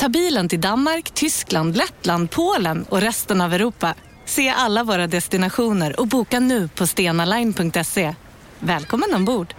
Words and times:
Ta 0.00 0.08
bilen 0.08 0.48
till 0.48 0.60
Danmark, 0.60 1.10
Tyskland, 1.14 1.76
Lettland, 1.76 2.30
Polen 2.30 2.84
och 2.88 3.00
resten 3.00 3.40
av 3.40 3.54
Europa. 3.54 3.94
Se 4.24 4.48
alla 4.48 4.84
våra 4.84 5.06
destinationer 5.06 6.00
och 6.00 6.06
boka 6.06 6.40
nu 6.40 6.68
på 6.68 6.86
stenaline.se. 6.86 8.14
Välkommen 8.58 9.14
ombord! 9.14 9.54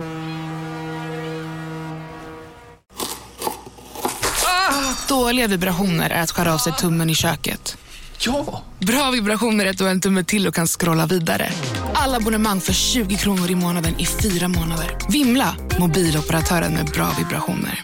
Dåliga 5.07 5.47
vibrationer 5.47 6.09
är 6.09 6.23
att 6.23 6.31
skära 6.31 6.53
av 6.53 6.57
sig 6.57 6.73
tummen 6.73 7.09
i 7.09 7.15
köket. 7.15 7.77
Ja! 8.19 8.63
Bra 8.79 9.11
vibrationer 9.11 9.65
är 9.65 9.69
att 9.69 9.77
du 9.77 9.83
har 9.83 9.91
en 9.91 10.01
tumme 10.01 10.23
till 10.23 10.47
och 10.47 10.55
kan 10.55 10.67
scrolla 10.67 11.05
vidare. 11.05 11.49
Alla 11.93 12.17
abonnemang 12.17 12.61
för 12.61 12.73
20 12.73 13.15
kronor 13.15 13.51
i 13.51 13.55
månaden 13.55 13.99
i 13.99 14.05
fyra 14.05 14.47
månader. 14.47 14.97
Vimla! 15.09 15.55
Mobiloperatören 15.79 16.73
med 16.73 16.85
bra 16.85 17.09
vibrationer. 17.17 17.83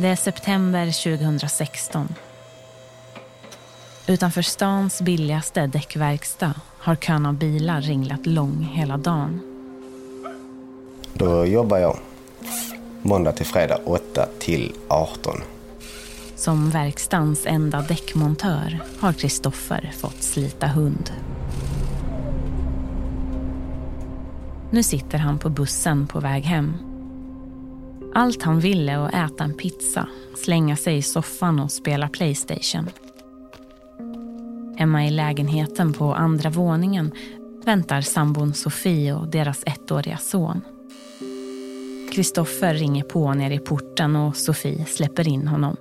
Det 0.00 0.08
är 0.08 0.16
september 0.16 1.18
2016. 1.18 2.08
Utanför 4.06 4.42
stans 4.42 5.02
billigaste 5.02 5.66
däckverkstad 5.66 6.54
har 6.78 6.96
kön 6.96 7.26
av 7.26 7.34
bilar 7.34 7.80
ringlat 7.80 8.26
lång 8.26 8.70
hela 8.72 8.96
dagen. 8.96 9.40
Då 11.14 11.46
jobbar 11.46 11.78
jag 11.78 11.98
måndag 13.02 13.32
till 13.32 13.46
fredag 13.46 13.78
8 13.84 14.28
till 14.38 14.74
18. 14.88 15.36
Som 16.36 16.70
verkstans 16.70 17.46
enda 17.46 17.80
däckmontör 17.80 18.78
har 19.00 19.12
Kristoffer 19.12 19.92
fått 19.98 20.22
slita 20.22 20.66
hund. 20.66 21.12
Nu 24.70 24.82
sitter 24.82 25.18
han 25.18 25.38
på 25.38 25.48
bussen 25.48 26.06
på 26.06 26.20
väg 26.20 26.44
hem. 26.44 26.89
Allt 28.14 28.42
han 28.42 28.60
ville 28.60 28.98
var 28.98 29.06
att 29.08 29.32
äta 29.32 29.44
en 29.44 29.54
pizza, 29.54 30.08
slänga 30.36 30.76
sig 30.76 30.96
i 30.96 31.02
soffan 31.02 31.60
och 31.60 31.72
spela 31.72 32.08
Playstation. 32.08 32.88
Hemma 34.76 35.06
i 35.06 35.10
lägenheten 35.10 35.92
på 35.92 36.14
andra 36.14 36.50
våningen 36.50 37.12
väntar 37.64 38.00
sambon 38.00 38.54
Sofie 38.54 39.14
och 39.14 39.28
deras 39.28 39.62
ettåriga 39.66 40.16
son. 40.16 40.60
Kristoffer 42.12 42.74
ringer 42.74 43.04
på 43.04 43.34
nere 43.34 43.54
i 43.54 43.58
porten 43.58 44.16
och 44.16 44.36
Sofie 44.36 44.84
släpper 44.84 45.28
in 45.28 45.48
honom. 45.48 45.76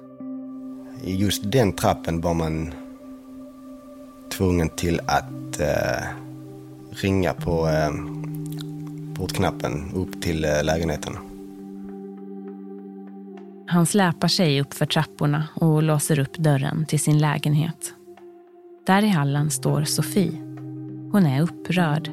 I 1.03 1.15
just 1.15 1.51
den 1.51 1.73
trappen 1.73 2.21
var 2.21 2.33
man 2.33 2.73
tvungen 4.31 4.69
till 4.69 5.01
att 5.05 5.59
eh, 5.59 6.07
ringa 6.91 7.33
på 7.33 7.67
eh, 7.67 7.89
portknappen 9.15 9.91
upp 9.95 10.21
till 10.21 10.45
eh, 10.45 10.63
lägenheten. 10.63 11.28
Han 13.71 13.85
släpar 13.85 14.27
sig 14.27 14.61
upp 14.61 14.73
för 14.73 14.85
trapporna 14.85 15.47
och 15.53 15.83
låser 15.83 16.19
upp 16.19 16.37
dörren 16.37 16.85
till 16.85 16.99
sin 16.99 17.17
lägenhet. 17.17 17.93
Där 18.85 19.03
i 19.03 19.07
hallen 19.07 19.51
står 19.51 19.83
Sofie. 19.83 20.31
Hon 21.11 21.25
är 21.25 21.41
upprörd. 21.41 22.07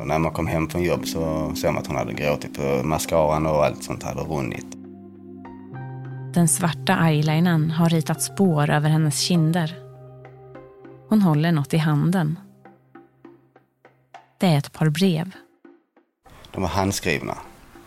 Och 0.00 0.06
när 0.06 0.18
man 0.18 0.32
kom 0.32 0.46
hem 0.46 0.68
från 0.68 0.82
jobb 0.82 1.06
så 1.06 1.52
såg 1.54 1.72
man 1.72 1.82
att 1.82 1.86
hon 1.86 1.96
hade 1.96 2.12
gråtit 2.12 2.54
på 2.54 2.82
mascaran 2.84 3.46
och 3.46 3.64
allt 3.64 3.84
sånt 3.84 4.02
hade 4.02 4.20
runnit. 4.20 4.66
Den 6.34 6.48
svarta 6.48 6.98
eyelinern 7.08 7.70
har 7.70 7.88
ritat 7.88 8.22
spår 8.22 8.70
över 8.70 8.88
hennes 8.88 9.20
kinder. 9.20 9.74
Hon 11.08 11.22
håller 11.22 11.52
något 11.52 11.74
i 11.74 11.78
handen. 11.78 12.38
Det 14.38 14.46
är 14.46 14.58
ett 14.58 14.72
par 14.72 14.90
brev. 14.90 15.30
De 16.50 16.62
var 16.62 16.68
handskrivna 16.68 17.34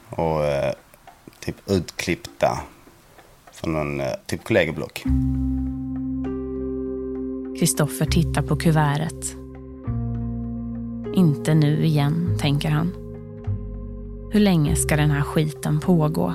och 0.10 0.46
eh, 0.46 0.74
typ 1.40 1.56
utklippta 1.70 2.60
från 3.52 3.74
någon 3.74 4.02
eh, 4.02 4.08
typ 4.26 4.44
kollegieblock. 4.44 5.04
Kristoffer 7.60 8.06
tittar 8.06 8.42
på 8.42 8.56
kuvertet. 8.56 9.36
Inte 11.14 11.54
nu 11.54 11.86
igen, 11.86 12.38
tänker 12.40 12.70
han. 12.70 12.94
Hur 14.32 14.40
länge 14.40 14.76
ska 14.76 14.96
den 14.96 15.12
här 15.12 15.22
skiten 15.22 15.80
pågå? 15.80 16.34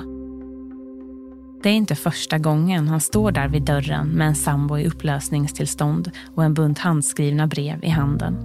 Det 1.63 1.69
är 1.69 1.73
inte 1.73 1.95
första 1.95 2.37
gången 2.37 2.87
han 2.87 3.01
står 3.01 3.31
där 3.31 3.47
vid 3.47 3.63
dörren 3.63 4.07
med 4.07 4.27
en 4.27 4.35
sambo 4.35 4.77
i 4.77 4.87
upplösningstillstånd 4.87 6.11
och 6.35 6.43
en 6.43 6.53
bunt 6.53 6.79
handskrivna 6.79 7.47
brev 7.47 7.83
i 7.83 7.89
handen. 7.89 8.37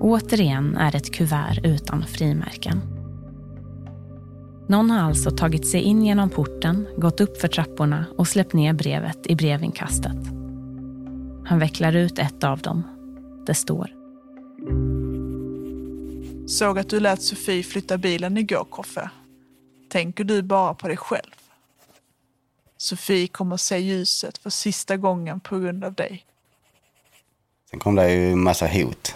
Återigen 0.00 0.76
är 0.76 0.92
det 0.92 0.98
ett 0.98 1.14
kuvert 1.14 1.60
utan 1.64 2.06
frimärken. 2.06 2.91
Någon 4.72 4.90
har 4.90 5.00
alltså 5.00 5.30
tagit 5.30 5.66
sig 5.66 5.80
in 5.80 6.04
genom 6.04 6.30
porten, 6.30 6.88
gått 6.96 7.20
upp 7.20 7.40
för 7.40 7.48
trapporna 7.48 8.06
och 8.18 8.28
släppt 8.28 8.52
ner 8.52 8.72
brevet 8.72 9.26
i 9.26 9.36
brevinkastet. 9.36 10.16
Han 11.46 11.58
vecklar 11.58 11.96
ut 11.96 12.18
ett 12.18 12.44
av 12.44 12.58
dem. 12.58 12.82
Det 13.46 13.54
står. 13.54 13.90
Såg 16.48 16.78
att 16.78 16.88
du 16.88 17.00
lät 17.00 17.22
Sofie 17.22 17.62
flytta 17.62 17.98
bilen 17.98 18.36
igår, 18.36 18.64
Koffe. 18.70 19.10
Tänker 19.88 20.24
du 20.24 20.42
bara 20.42 20.74
på 20.74 20.88
dig 20.88 20.96
själv? 20.96 21.34
Sofie 22.76 23.26
kommer 23.26 23.56
se 23.56 23.78
ljuset 23.78 24.38
för 24.38 24.50
sista 24.50 24.96
gången 24.96 25.40
på 25.40 25.58
grund 25.58 25.84
av 25.84 25.94
dig. 25.94 26.24
Sen 27.70 27.80
kom 27.80 27.94
det 27.94 28.12
ju 28.12 28.32
en 28.32 28.42
massa 28.42 28.66
hot 28.66 29.14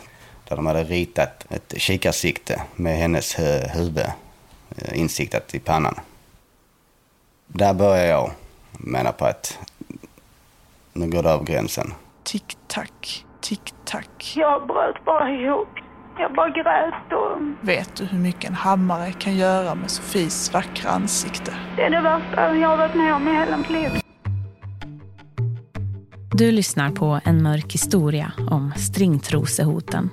där 0.49 0.57
de 0.57 0.67
hade 0.67 0.85
ritat 0.85 1.47
ett 1.51 1.75
kikarsikte 1.77 2.63
med 2.77 2.99
hennes 2.99 3.39
hu- 3.39 3.69
huvud 3.69 4.07
insiktat 4.95 5.55
i 5.55 5.59
pannan. 5.59 5.95
Där 7.47 7.75
började 7.75 8.09
jag 8.09 8.31
mena 8.73 9.13
på 9.13 9.25
att 9.25 9.59
nu 10.93 11.11
går 11.11 11.23
det 11.23 11.31
över 11.31 11.45
gränsen. 11.45 11.93
Tick-tack, 12.25 13.25
tick-tack. 13.41 14.33
Jag 14.37 14.67
bröt 14.67 15.05
bara 15.05 15.31
ihop. 15.31 15.69
Jag 16.19 16.35
bara 16.35 16.49
grät 16.51 17.13
och 17.13 17.69
Vet 17.69 17.97
du 17.97 18.05
hur 18.05 18.19
mycket 18.19 18.45
en 18.51 18.55
hammare 18.55 19.13
kan 19.13 19.37
göra 19.37 19.75
med 19.75 19.91
Sofies 19.91 20.53
vackra 20.53 20.91
ansikte? 20.91 21.55
det 21.77 21.83
är 21.83 21.91
det 21.91 22.01
värsta 22.01 22.57
jag 22.57 22.69
har 22.69 22.77
varit 22.77 22.95
med 22.95 23.15
om 23.15 23.29
i 23.29 23.33
hela 23.35 23.57
mitt 23.57 23.71
liv. 23.71 23.91
Du 26.33 26.53
lyssnar 26.53 26.91
på 26.91 27.21
En 27.25 27.43
mörk 27.43 27.75
historia 27.75 28.33
om 28.51 28.73
stringtrosehoten 28.77 30.11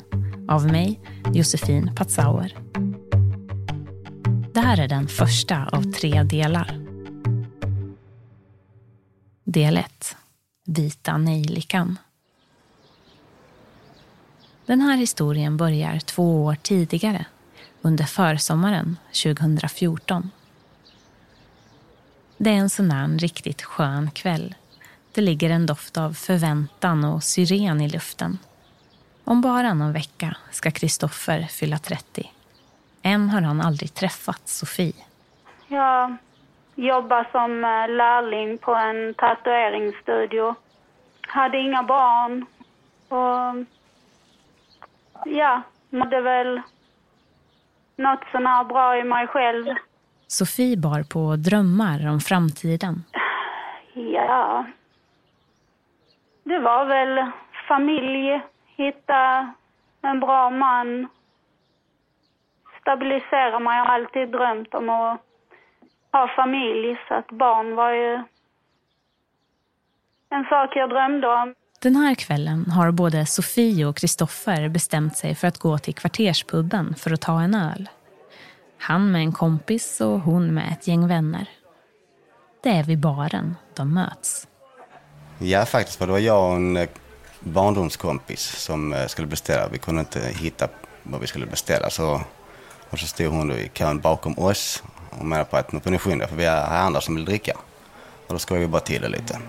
av 0.50 0.66
mig, 0.68 1.00
Josefin 1.34 1.96
Patzauer. 1.96 2.58
Det 4.64 4.68
här 4.68 4.80
är 4.80 4.88
den 4.88 5.08
första 5.08 5.66
av 5.72 5.92
tre 5.92 6.24
delar. 6.24 6.80
Del 9.44 9.78
1. 9.78 10.16
Vita 10.66 11.18
nejlikan. 11.18 12.00
Den 14.66 14.82
här 14.82 14.98
historien 14.98 15.58
börjar 15.58 16.00
två 16.00 16.44
år 16.44 16.56
tidigare, 16.62 17.26
under 17.82 18.04
försommaren 18.04 18.98
2014. 19.24 20.32
Det 22.38 22.50
är 22.50 22.58
en 22.58 22.70
sån 22.70 22.92
här 22.92 23.08
riktigt 23.08 23.62
skön 23.62 24.12
kväll. 24.12 24.56
Det 25.12 25.22
ligger 25.22 25.50
en 25.50 25.66
doft 25.66 25.98
av 25.98 26.14
förväntan 26.14 27.04
och 27.04 27.24
syren 27.24 27.82
i 27.82 27.90
luften. 27.90 28.38
Om 29.24 29.42
bara 29.42 29.74
någon 29.74 29.94
vecka 29.94 30.38
ska 30.52 30.72
Kristoffer 30.72 31.48
fylla 31.52 31.78
30. 31.78 32.32
Än 33.04 33.30
har 33.30 33.42
han 33.42 33.62
aldrig 33.62 33.94
träffat 33.94 34.48
Sofie. 34.48 34.94
Jag 35.68 36.16
jobbar 36.76 37.28
som 37.32 37.64
eh, 37.64 37.96
lärling 37.96 38.58
på 38.58 38.76
en 38.76 39.14
tatueringsstudio. 39.14 40.56
Hade 41.28 41.58
inga 41.58 41.84
barn. 41.84 42.46
Och 43.08 43.66
ja, 45.26 45.62
mådde 45.90 46.22
väl 46.22 46.62
något 47.96 48.24
sånär 48.32 48.64
bra 48.64 48.98
i 48.98 49.04
mig 49.04 49.28
själv. 49.28 49.66
Sofie 50.28 50.78
bar 50.78 51.04
på 51.04 51.36
drömmar 51.36 52.08
om 52.10 52.20
framtiden. 52.20 53.04
Ja. 53.94 54.66
Det 56.44 56.60
var 56.60 56.86
väl 56.86 57.32
familj, 57.68 58.42
hitta 58.76 59.54
en 60.02 60.20
bra 60.20 60.50
man. 60.50 61.08
Stabilisera 62.84 63.60
mig, 63.60 63.78
jag 63.78 63.86
har 63.86 63.94
alltid 63.94 64.30
drömt 64.30 64.74
om 64.74 64.90
att 64.90 65.22
ha 66.12 66.28
familj 66.36 66.98
så 67.08 67.14
att 67.14 67.28
barn 67.28 67.76
var 67.76 67.92
ju 67.92 68.14
en 70.30 70.46
sak 70.50 70.70
jag 70.76 70.90
drömde 70.90 71.28
om. 71.28 71.54
Den 71.82 71.96
här 71.96 72.16
kvällen 72.16 72.72
har 72.72 72.92
både 72.92 73.26
Sofie 73.26 73.86
och 73.86 73.98
Kristoffer 73.98 74.70
bestämt 74.70 75.18
sig 75.18 75.36
för 75.36 75.48
att 75.48 75.58
gå 75.58 75.78
till 75.78 75.96
kvarterspuben 75.96 76.96
för 76.96 77.14
att 77.14 77.22
ta 77.22 77.42
en 77.42 77.56
öl. 77.56 77.90
Han 78.78 79.12
med 79.12 79.22
en 79.22 79.32
kompis 79.32 80.02
och 80.02 80.20
hon 80.20 80.54
med 80.54 80.72
ett 80.72 80.88
gäng 80.88 81.08
vänner. 81.08 81.50
Det 82.64 82.70
är 82.70 82.84
vid 82.84 83.00
baren 83.00 83.56
de 83.76 83.94
möts. 83.94 84.48
Ja, 85.40 85.66
faktiskt. 85.66 85.98
För 85.98 86.06
det 86.06 86.12
var 86.12 86.20
jag 86.20 86.50
och 86.50 86.56
en 86.56 86.78
eh, 86.78 86.90
barndomskompis 87.40 88.42
som 88.42 88.94
eh, 88.94 89.06
skulle 89.08 89.28
beställa. 89.28 89.68
Vi 89.68 89.78
kunde 89.78 90.00
inte 90.00 90.20
hitta 90.20 90.68
vad 91.04 91.22
vi 91.22 91.28
skulle 91.28 91.46
beställa. 91.46 91.90
Så, 91.90 92.22
och 92.94 93.00
så 93.00 93.08
stod 93.08 93.34
hon 93.34 93.52
i 93.52 93.70
kön 93.74 94.00
bakom 94.00 94.40
oss 94.40 94.84
och 95.10 95.26
menade 95.26 95.46
på 95.50 95.58
att 95.58 95.72
nu 95.72 95.80
får 95.80 95.92
ni 95.92 95.98
skynda 95.98 96.28
för 96.28 96.36
vi 96.36 96.46
är 96.46 96.66
andra 96.66 97.02
som 97.02 97.16
vill 97.16 97.26
dricka. 97.26 97.58
Och 98.28 98.34
då 98.34 98.40
skojade 98.40 98.66
vi 98.66 98.72
bara 98.72 98.82
till 98.82 99.02
det 99.02 99.10
lite. 99.10 99.40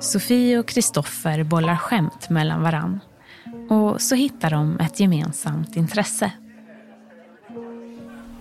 Sofie 0.00 0.58
och 0.58 0.68
Kristoffer 0.68 1.42
bollar 1.42 1.76
skämt 1.76 2.30
mellan 2.30 2.62
varann. 2.62 3.00
Och 3.70 4.00
så 4.00 4.14
hittar 4.14 4.50
de 4.50 4.80
ett 4.80 5.00
gemensamt 5.00 5.76
intresse. 5.76 6.32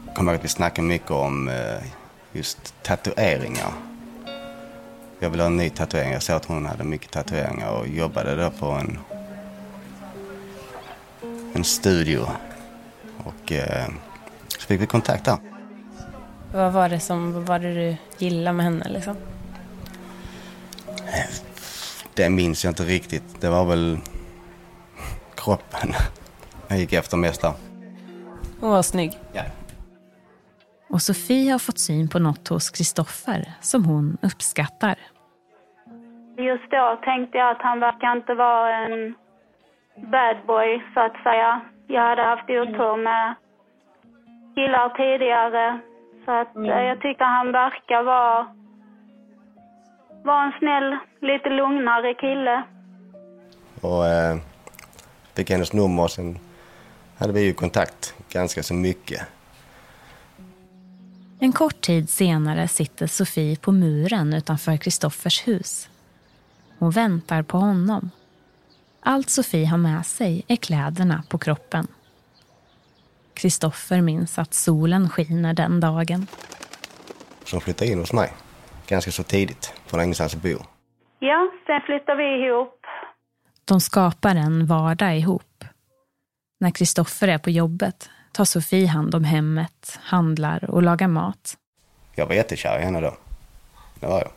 Jag 0.05 0.15
kommer 0.15 0.31
ihåg 0.31 0.39
att 0.39 0.45
vi 0.45 0.49
snackade 0.49 0.87
mycket 0.87 1.11
om 1.11 1.49
eh, 1.49 1.83
just 2.31 2.83
tatueringar. 2.83 3.71
Jag 5.19 5.29
ville 5.29 5.43
ha 5.43 5.47
en 5.47 5.57
ny 5.57 5.69
tatuering. 5.69 6.11
Jag 6.11 6.23
såg 6.23 6.35
att 6.35 6.45
hon 6.45 6.65
hade 6.65 6.83
mycket 6.83 7.11
tatueringar 7.11 7.69
och 7.69 7.87
jobbade 7.87 8.35
då 8.35 8.49
på 8.49 8.65
en, 8.65 8.99
en 11.53 11.63
studio. 11.63 12.27
Och 13.25 13.51
eh, 13.51 13.87
så 14.47 14.67
fick 14.67 14.81
vi 14.81 14.85
kontakt 14.85 15.25
där. 15.25 15.37
Vad 16.53 16.73
var 16.73 16.89
det 16.89 16.99
som 16.99 17.33
vad 17.33 17.43
var 17.43 17.59
det 17.59 17.73
du 17.73 17.95
gillade 18.17 18.57
med 18.57 18.65
henne 18.65 18.89
liksom? 18.89 19.15
Det 22.13 22.29
minns 22.29 22.63
jag 22.63 22.71
inte 22.71 22.83
riktigt. 22.83 23.41
Det 23.41 23.49
var 23.49 23.65
väl 23.65 23.97
kroppen 25.35 25.93
jag 26.67 26.77
gick 26.79 26.93
efter 26.93 27.17
mest 27.17 27.41
där. 27.41 27.53
Hon 28.59 28.69
var 28.69 28.81
snygg. 28.81 29.11
Ja. 29.33 29.43
Och 30.89 31.01
Sofie 31.01 31.51
har 31.51 31.59
fått 31.59 31.79
syn 31.79 32.09
på 32.09 32.19
något 32.19 32.47
hos 32.47 32.69
Kristoffer 32.69 33.53
som 33.61 33.85
hon 33.85 34.17
uppskattar. 34.21 34.95
Just 36.37 36.71
då 36.71 36.99
tänkte 37.03 37.37
jag 37.37 37.51
att 37.51 37.61
han 37.61 37.79
verkar 37.79 38.15
inte 38.17 38.33
vara 38.33 38.77
en 38.77 39.15
bad 40.11 40.37
boy, 40.47 40.83
så 40.93 40.99
att 40.99 41.23
säga. 41.23 41.61
Jag 41.91 42.01
hade 42.01 42.21
haft 42.21 42.49
otur 42.49 43.03
med 43.03 43.35
killar 44.55 44.89
tidigare. 44.89 45.79
Så 46.25 46.31
att 46.31 46.55
eh, 46.55 46.83
jag 46.89 47.01
tycker 47.01 47.25
han 47.25 47.51
verkar 47.51 48.03
vara, 48.03 48.47
vara 50.23 50.43
en 50.43 50.53
snäll, 50.59 50.97
lite 51.21 51.49
lugnare 51.49 52.13
kille. 52.13 52.63
Och 53.81 54.07
eh, 54.07 54.37
fick 55.35 55.49
hennes 55.49 55.73
nummer 55.73 56.03
och 56.03 56.11
sen 56.11 56.39
hade 57.17 57.33
vi 57.33 57.45
ju 57.45 57.53
kontakt 57.53 58.15
ganska 58.29 58.63
så 58.63 58.73
mycket. 58.73 59.21
En 61.39 61.51
kort 61.51 61.81
tid 61.81 62.09
senare 62.09 62.67
sitter 62.67 63.07
Sofie 63.07 63.55
på 63.55 63.71
muren 63.71 64.33
utanför 64.33 64.77
Kristoffers 64.77 65.47
hus. 65.47 65.89
Hon 66.79 66.91
väntar 66.91 67.43
på 67.43 67.57
honom. 67.57 68.11
Allt 68.99 69.29
Sofie 69.29 69.65
har 69.65 69.77
med 69.77 70.05
sig 70.05 70.45
är 70.47 70.55
kläderna 70.55 71.23
på 71.29 71.37
kroppen. 71.37 71.87
Kristoffer 73.33 74.01
minns 74.01 74.39
att 74.39 74.53
solen 74.53 75.09
skiner 75.09 75.53
den 75.53 75.79
dagen. 75.79 76.27
Som 77.43 77.61
flyttade 77.61 77.91
in 77.91 77.99
hos 77.99 78.13
mig 78.13 78.33
ganska 78.89 79.11
så 79.11 79.23
tidigt, 79.23 79.73
har 79.91 80.03
ingenstans 80.03 80.35
att 80.35 80.41
bo. 80.41 80.57
Ja, 81.19 81.51
sen 81.65 81.81
flyttade 81.85 82.17
vi 82.17 82.45
ihop. 82.45 82.85
De 83.65 83.81
skapar 83.81 84.35
en 84.35 84.65
vardag 84.65 85.17
ihop. 85.17 85.63
När 86.59 86.71
Kristoffer 86.71 87.27
är 87.27 87.37
på 87.37 87.49
jobbet 87.49 88.09
tar 88.31 88.45
Sofie 88.45 88.87
hand 88.87 89.15
om 89.15 89.23
hemmet, 89.23 89.99
handlar 90.01 90.71
och 90.71 90.83
lagar 90.83 91.07
mat. 91.07 91.57
Jag 92.15 92.25
var 92.25 92.35
jättekär 92.35 92.79
i 92.79 92.81
henne 92.81 93.01
då. 93.01 93.17
Det 93.99 94.07
var 94.07 94.19
jag. 94.19 94.31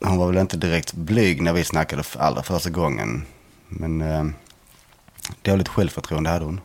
Hon 0.00 0.16
var 0.16 0.26
väl 0.26 0.38
inte 0.38 0.56
direkt 0.56 0.92
blyg 0.92 1.42
när 1.42 1.52
vi 1.52 1.64
snackade 1.64 2.02
för 2.02 2.20
allra 2.20 2.42
första 2.42 2.70
gången. 2.70 3.24
Men 3.68 4.00
eh, 4.00 4.24
dåligt 5.42 5.68
självförtroende 5.68 6.30
hade 6.30 6.44
hon. 6.44 6.60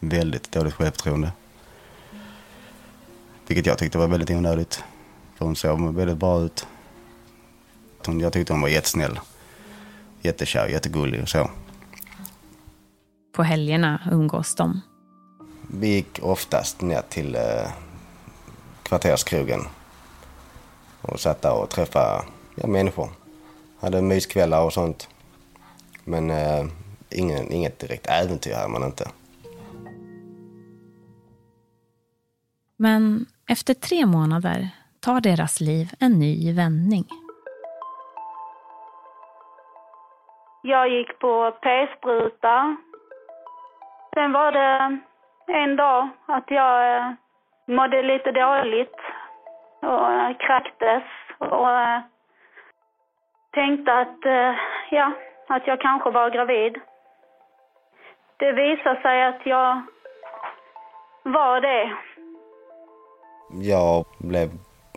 Väldigt 0.00 0.52
dåligt 0.52 0.74
självförtroende. 0.74 1.32
Vilket 3.46 3.66
jag 3.66 3.78
tyckte 3.78 3.98
var 3.98 4.08
väldigt 4.08 4.30
onödigt. 4.30 4.84
För 5.36 5.44
hon 5.44 5.56
såg 5.56 5.94
väldigt 5.94 6.16
bra 6.16 6.40
ut. 6.40 6.66
Hon, 8.06 8.20
jag 8.20 8.32
tyckte 8.32 8.52
hon 8.52 8.62
var 8.62 8.68
jättesnäll. 8.68 9.20
Jättekär, 10.22 10.66
jättegullig 10.66 11.22
och 11.22 11.28
så. 11.28 11.50
På 13.34 13.42
helgerna 13.42 14.00
umgås 14.12 14.54
de. 14.54 14.80
Vi 15.68 15.88
gick 15.88 16.18
oftast 16.22 16.80
ner 16.80 17.02
till 17.08 17.34
eh, 17.34 17.70
kvarterskrogen. 18.82 19.60
Och 21.00 21.20
satt 21.20 21.42
där 21.42 21.52
och 21.52 21.70
träffade 21.70 22.24
ja, 22.54 22.66
människor. 22.66 23.08
Hade 23.80 24.02
myskvällar 24.02 24.64
och 24.64 24.72
sånt. 24.72 25.08
Men 26.04 26.30
eh, 26.30 26.64
ingen, 27.10 27.52
inget 27.52 27.78
direkt 27.78 28.06
äventyr 28.06 28.54
hade 28.54 28.68
man 28.68 28.84
inte. 28.84 29.04
Men 32.76 33.26
efter 33.48 33.74
tre 33.74 34.06
månader 34.06 34.68
tar 35.00 35.20
deras 35.20 35.60
liv 35.60 35.86
en 36.00 36.12
ny 36.12 36.52
vändning. 36.52 37.04
Jag 40.62 40.88
gick 40.88 41.18
på 41.18 41.50
p-spruta. 41.62 42.76
Sen 44.14 44.32
var 44.32 44.52
det 44.52 44.98
en 45.46 45.76
dag 45.76 46.08
att 46.26 46.44
jag 46.48 46.96
eh, 46.96 47.12
mådde 47.66 48.02
lite 48.02 48.32
dåligt 48.32 48.98
och 49.82 50.12
eh, 50.12 50.36
kräktes 50.36 51.02
och 51.38 51.70
eh, 51.70 52.00
tänkte 53.54 53.92
att, 53.92 54.24
eh, 54.24 54.54
ja, 54.90 55.12
att 55.48 55.66
jag 55.66 55.80
kanske 55.80 56.10
var 56.10 56.30
gravid. 56.30 56.74
Det 58.36 58.52
visade 58.52 59.02
sig 59.02 59.24
att 59.24 59.46
jag 59.46 59.82
var 61.22 61.60
det. 61.60 61.92
Jag 63.68 64.04
blev 64.18 64.50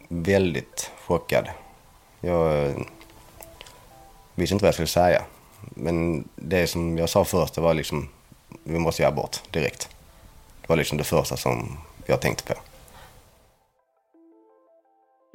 väldigt 0.10 0.92
chockad. 1.08 1.50
Jag 2.22 2.66
eh, 2.66 2.76
visste 4.36 4.54
inte 4.54 4.64
vad 4.64 4.68
jag 4.68 4.74
skulle 4.74 4.88
säga. 4.88 5.22
Men 5.76 6.30
det 6.36 6.68
som 6.68 6.98
jag 6.98 7.10
sa 7.10 7.26
först, 7.26 7.56
det 7.56 7.62
var 7.62 7.74
liksom, 7.74 8.10
vi 8.64 8.80
måste 8.80 9.02
göra 9.02 9.14
abort 9.14 9.52
direkt. 9.52 9.90
Det 10.62 10.70
var 10.70 10.76
liksom 10.76 10.98
det 10.98 11.04
första 11.04 11.38
som 11.38 11.78
jag 12.06 12.22
tänkte 12.22 12.54
på. 12.54 12.60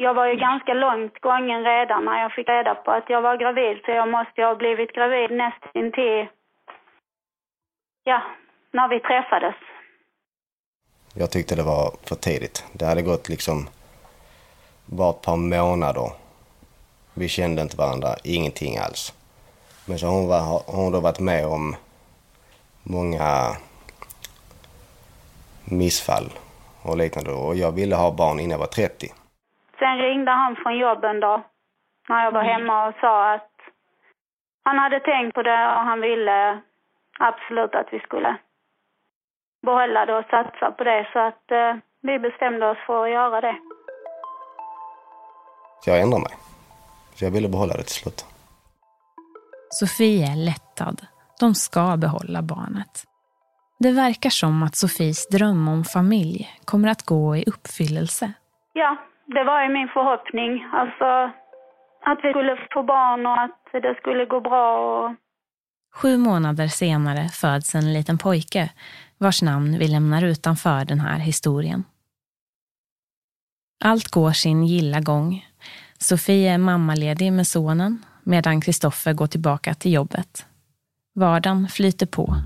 Jag 0.04 0.14
var 0.14 0.26
ju 0.26 0.36
ganska 0.36 0.74
långt 0.74 1.20
gången 1.20 1.64
redan 1.64 2.04
när 2.04 2.20
jag 2.22 2.32
fick 2.32 2.48
reda 2.48 2.74
på 2.74 2.90
att 2.90 3.10
jag 3.10 3.22
var 3.22 3.36
gravid, 3.36 3.76
så 3.84 3.90
jag 3.90 4.08
måste 4.08 4.40
ju 4.40 4.46
ha 4.46 4.54
blivit 4.54 4.92
gravid 4.92 5.30
nästintill, 5.30 6.28
ja, 8.04 8.22
när 8.72 8.88
vi 8.88 9.00
träffades. 9.00 9.54
Jag 11.14 11.30
tyckte 11.30 11.56
det 11.56 11.62
var 11.62 11.90
för 12.08 12.14
tidigt. 12.14 12.66
Det 12.72 12.86
hade 12.86 13.02
gått 13.02 13.28
liksom 13.28 13.68
bara 14.86 15.10
ett 15.10 15.22
par 15.22 15.36
månader. 15.36 16.10
Vi 17.14 17.28
kände 17.28 17.62
inte 17.62 17.76
varandra, 17.76 18.08
ingenting 18.24 18.78
alls. 18.78 19.14
Men 19.86 19.98
så 19.98 20.06
har 20.06 20.14
hon, 20.14 20.28
var, 20.28 20.40
har 20.40 20.82
hon 20.82 20.92
då 20.92 21.00
varit 21.00 21.20
med 21.20 21.46
om 21.46 21.76
många 22.82 23.56
missfall 25.64 26.32
och 26.82 26.96
liknande. 26.96 27.30
Och 27.30 27.56
jag 27.56 27.72
ville 27.72 27.96
ha 27.96 28.10
barn 28.10 28.40
innan 28.40 28.50
jag 28.50 28.58
var 28.58 28.66
30. 28.66 29.12
Sen 29.82 29.98
ringde 29.98 30.30
han 30.30 30.56
från 30.56 30.78
jobben 30.78 31.20
då, 31.20 31.42
när 32.08 32.24
jag 32.24 32.32
var 32.32 32.42
hemma 32.42 32.88
och 32.88 32.94
sa 33.00 33.34
att 33.34 33.52
han 34.64 34.78
hade 34.78 35.00
tänkt 35.00 35.34
på 35.34 35.42
det 35.42 35.66
och 35.74 35.82
han 35.90 36.00
ville 36.00 36.60
absolut 37.18 37.74
att 37.74 37.88
vi 37.92 38.00
skulle 38.00 38.36
behålla 39.66 40.06
det 40.06 40.14
och 40.18 40.24
satsa 40.24 40.70
på 40.70 40.84
det. 40.84 41.08
Så 41.12 41.18
att 41.18 41.50
eh, 41.50 41.74
vi 42.02 42.18
bestämde 42.18 42.70
oss 42.70 42.78
för 42.86 43.04
att 43.04 43.10
göra 43.10 43.40
det. 43.40 43.56
Jag 45.86 46.00
ändrade 46.00 46.22
mig. 46.22 46.32
Jag 47.20 47.30
ville 47.30 47.48
behålla 47.48 47.74
det 47.74 47.82
till 47.82 48.00
slut. 48.02 48.26
Sofie 49.70 50.26
är 50.32 50.36
lättad. 50.36 51.06
De 51.40 51.54
ska 51.54 51.96
behålla 51.96 52.42
barnet. 52.42 53.04
Det 53.78 53.92
verkar 53.92 54.30
som 54.30 54.62
att 54.62 54.76
Sofies 54.76 55.28
dröm 55.28 55.68
om 55.68 55.84
familj 55.84 56.50
kommer 56.64 56.88
att 56.88 57.02
gå 57.02 57.36
i 57.36 57.44
uppfyllelse. 57.46 58.32
Ja, 58.72 58.96
det 59.26 59.44
var 59.44 59.62
ju 59.62 59.68
min 59.72 59.88
förhoppning. 59.88 60.66
Alltså 60.72 61.32
att 62.04 62.18
vi 62.22 62.30
skulle 62.30 62.56
få 62.74 62.82
barn 62.82 63.26
och 63.26 63.40
att 63.40 63.82
det 63.82 63.94
skulle 64.00 64.24
gå 64.24 64.40
bra. 64.40 64.68
Och... 64.78 65.14
Sju 65.94 66.18
månader 66.18 66.68
senare 66.68 67.28
föds 67.28 67.74
en 67.74 67.92
liten 67.92 68.18
pojke 68.18 68.70
vars 69.18 69.42
namn 69.42 69.78
vi 69.78 69.88
lämnar 69.88 70.24
utanför 70.24 70.84
den 70.84 71.00
här 71.00 71.18
historien. 71.18 71.84
Allt 73.84 74.08
går 74.08 74.32
sin 74.32 74.64
gilla 74.64 75.00
gång. 75.00 75.46
Sofie 75.98 76.52
är 76.54 76.58
mammaledig 76.58 77.32
med 77.32 77.46
sonen 77.46 78.04
medan 78.22 78.60
Kristoffer 78.60 79.12
går 79.12 79.26
tillbaka 79.26 79.74
till 79.74 79.92
jobbet. 79.92 80.46
Vardagen 81.14 81.68
flyter 81.68 82.06
på. 82.06 82.36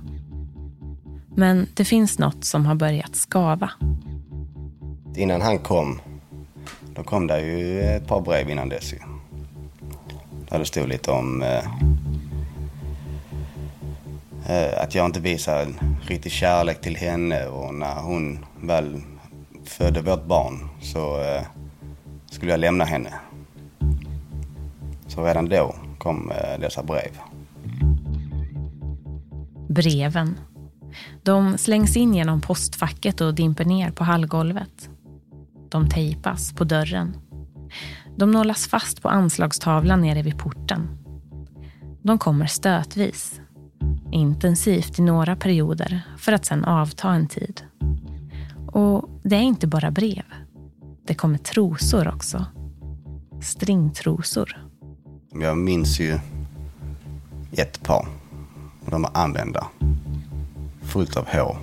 Men 1.37 1.67
det 1.77 1.85
finns 1.85 2.19
något 2.19 2.45
som 2.45 2.67
har 2.67 2.75
börjat 2.75 3.17
skava. 3.17 3.71
Innan 5.17 5.43
han 5.43 5.59
kom, 5.59 6.01
då 6.97 7.03
kom 7.03 7.27
det 7.27 7.41
ju 7.41 7.83
ett 7.83 8.07
par 8.07 8.21
brev 8.21 8.51
innan 8.51 8.69
dess. 8.69 8.93
ju. 8.93 8.99
Där 10.49 10.59
det 10.59 10.65
stod 10.65 10.89
lite 10.89 11.11
om 11.11 11.43
eh, 11.43 11.65
eh 14.49 14.83
att 14.83 14.95
jag 14.95 15.07
inte 15.07 15.21
visade 15.21 15.73
riktig 16.03 16.33
kärlek 16.33 16.81
till 16.81 16.97
henne 16.97 17.47
och 17.47 17.75
när 17.75 18.03
hon 18.03 18.45
väl 18.61 19.03
födde 19.65 20.03
vårt 20.03 20.27
barn 20.27 20.69
så 20.83 21.21
eh, 21.21 21.43
skulle 22.31 22.51
jag 22.51 22.61
lämna 22.61 22.85
henne. 22.85 23.15
Så 25.07 25.25
redan 25.25 25.49
då 25.49 25.75
kom 25.99 26.31
eh, 26.31 26.61
dessa 26.61 26.83
brev. 26.83 27.19
Breven. 29.69 30.39
De 31.23 31.59
slängs 31.59 31.97
in 31.97 32.15
genom 32.15 32.41
postfacket 32.41 33.21
och 33.21 33.35
dimper 33.35 33.65
ner 33.65 33.91
på 33.91 34.05
hallgolvet. 34.05 34.91
De 35.69 35.89
tejpas 35.89 36.53
på 36.53 36.65
dörren. 36.65 37.17
De 38.17 38.31
nålas 38.31 38.67
fast 38.67 39.03
på 39.03 39.09
anslagstavlan 39.09 40.01
nere 40.01 40.23
vid 40.23 40.39
porten. 40.39 40.89
De 42.03 42.19
kommer 42.19 42.47
stötvis. 42.47 43.41
Intensivt 44.13 44.99
i 44.99 45.03
några 45.03 45.37
perioder 45.37 46.03
för 46.19 46.33
att 46.33 46.45
sen 46.45 46.65
avta 46.65 47.11
en 47.11 47.29
tid. 47.29 47.63
Och 48.67 49.11
det 49.23 49.37
är 49.37 49.41
inte 49.41 49.67
bara 49.67 49.91
brev. 49.91 50.25
Det 51.07 51.15
kommer 51.15 51.39
trosor 51.39 52.09
också. 52.09 52.47
Stringtrosor. 53.43 54.67
Jag 55.33 55.59
minns 55.59 56.01
ju 56.01 56.19
ett 57.53 57.83
par. 57.83 58.07
De 58.91 59.03
var 59.03 59.11
använda. 59.15 59.67
Fullt 60.83 61.17
av 61.17 61.27
hår 61.29 61.57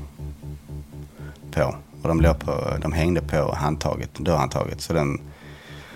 på. 1.53 1.75
Och 2.03 2.09
de, 2.09 2.21
låg 2.21 2.39
på, 2.39 2.77
de 2.81 2.93
hängde 2.93 3.21
på 3.21 3.55
handtaget, 3.55 4.13
dörrhandtaget. 4.13 4.81
Så 4.81 4.93
den, 4.93 5.21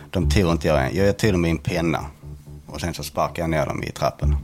de 0.10 0.30
tog 0.30 0.52
inte 0.52 0.68
jag. 0.68 0.96
Jag 0.96 1.18
tog 1.18 1.32
dem 1.32 1.46
i 1.46 1.50
en 1.50 1.58
penna. 1.58 2.06
Och 2.68 2.82
sen 2.82 2.94
så 2.94 3.04
sparkade 3.04 3.42
jag 3.42 3.50
ner 3.50 3.66
dem 3.66 3.84
i 3.84 3.92
trappen. 3.92 4.36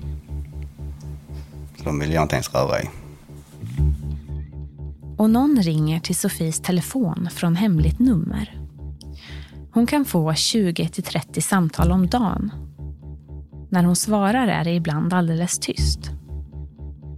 Så 1.77 1.83
de 1.83 1.99
ville 1.99 2.13
jag 2.13 2.23
inte 2.23 2.35
ens 2.35 2.53
röra 2.53 2.81
i. 2.81 2.89
Och 5.17 5.29
någon 5.29 5.61
ringer 5.61 5.99
till 5.99 6.15
Sofies 6.15 6.59
telefon 6.59 7.29
från 7.31 7.55
hemligt 7.55 7.99
nummer. 7.99 8.59
Hon 9.71 9.87
kan 9.87 10.05
få 10.05 10.31
20-30 10.31 11.41
samtal 11.41 11.91
om 11.91 12.07
dagen. 12.07 12.51
När 13.69 13.83
hon 13.83 13.95
svarar 13.95 14.47
är 14.47 14.63
det 14.63 14.71
ibland 14.71 15.13
alldeles 15.13 15.59
tyst. 15.59 15.99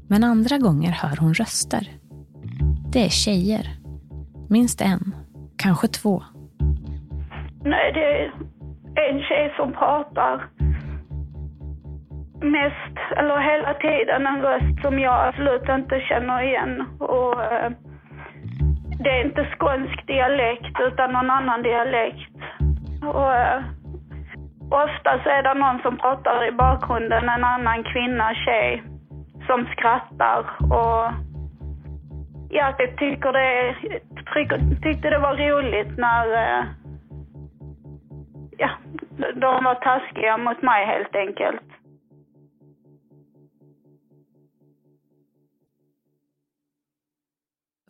Men 0.08 0.24
andra 0.24 0.58
gånger 0.58 0.92
hör 0.92 1.18
hon 1.18 1.34
röster. 1.34 1.98
Det 2.92 3.06
är 3.06 3.10
tjejer. 3.10 3.85
Minst 4.50 4.82
en, 4.82 5.16
kanske 5.58 5.88
två. 5.88 6.24
Nej, 7.64 7.92
det 7.94 8.06
är 9.02 9.10
en 9.10 9.22
tjej 9.22 9.54
som 9.58 9.74
pratar 9.74 10.50
mest, 12.42 12.98
eller 13.18 13.38
hela 13.40 13.74
tiden, 13.74 14.28
en 14.28 14.42
röst 14.42 14.82
som 14.82 15.00
jag 15.00 15.28
absolut 15.28 15.70
inte 15.70 16.00
känner 16.00 16.42
igen. 16.42 16.84
Och 17.00 17.44
eh, 17.44 17.72
det 19.04 19.10
är 19.10 19.26
inte 19.26 19.48
skånsk 19.56 20.08
dialekt 20.08 20.76
utan 20.88 21.12
någon 21.12 21.30
annan 21.30 21.62
dialekt. 21.62 22.36
Och 23.04 23.34
eh, 23.36 23.64
ofta 24.70 25.20
så 25.24 25.30
är 25.30 25.44
det 25.44 25.54
någon 25.54 25.82
som 25.82 25.98
pratar 25.98 26.48
i 26.48 26.52
bakgrunden, 26.52 27.30
en 27.30 27.44
annan 27.44 27.84
kvinna, 27.84 28.34
tjej, 28.46 28.84
som 29.48 29.68
skrattar 29.74 30.40
och 30.60 31.12
ja, 32.50 32.74
jag 32.80 32.98
tycker 32.98 33.32
det, 33.32 33.40
är 33.40 33.76
tyckte 34.82 35.10
det 35.10 35.20
var 35.20 35.38
roligt 35.38 35.98
när 35.98 36.26
eh, 36.28 36.66
ja, 38.58 38.70
de 39.18 39.64
var 39.64 39.76
taskiga 39.76 40.38
mot 40.38 40.62
mig 40.62 40.86
helt 40.86 41.16
enkelt. 41.16 41.62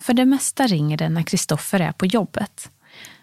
För 0.01 0.13
det 0.13 0.25
mesta 0.25 0.67
ringer 0.67 0.97
det 0.97 1.09
när 1.09 1.23
Kristoffer 1.23 1.79
är 1.79 1.91
på 1.91 2.05
jobbet. 2.05 2.71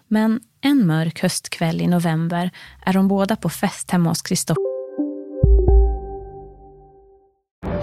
Men 0.07 0.39
en 0.61 0.87
mörk 0.87 1.21
höstkväll 1.21 1.81
i 1.81 1.87
november 1.87 2.49
är 2.85 2.93
de 2.93 3.07
båda 3.07 3.35
på 3.35 3.49
fest 3.49 3.91
hemma 3.91 4.09
hos 4.09 4.21
Kristoffer. 4.21 4.72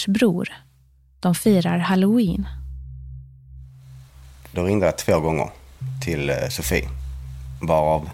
Kristoffers 0.00 0.06
bror. 0.06 0.48
De 1.20 1.34
firar 1.34 1.78
halloween. 1.78 2.48
Då 4.52 4.64
ringde 4.64 4.86
jag 4.86 4.98
två 4.98 5.20
gånger 5.20 5.50
till 6.02 6.30
eh, 6.30 6.48
Sofie. 6.48 6.88
Varav 7.62 8.10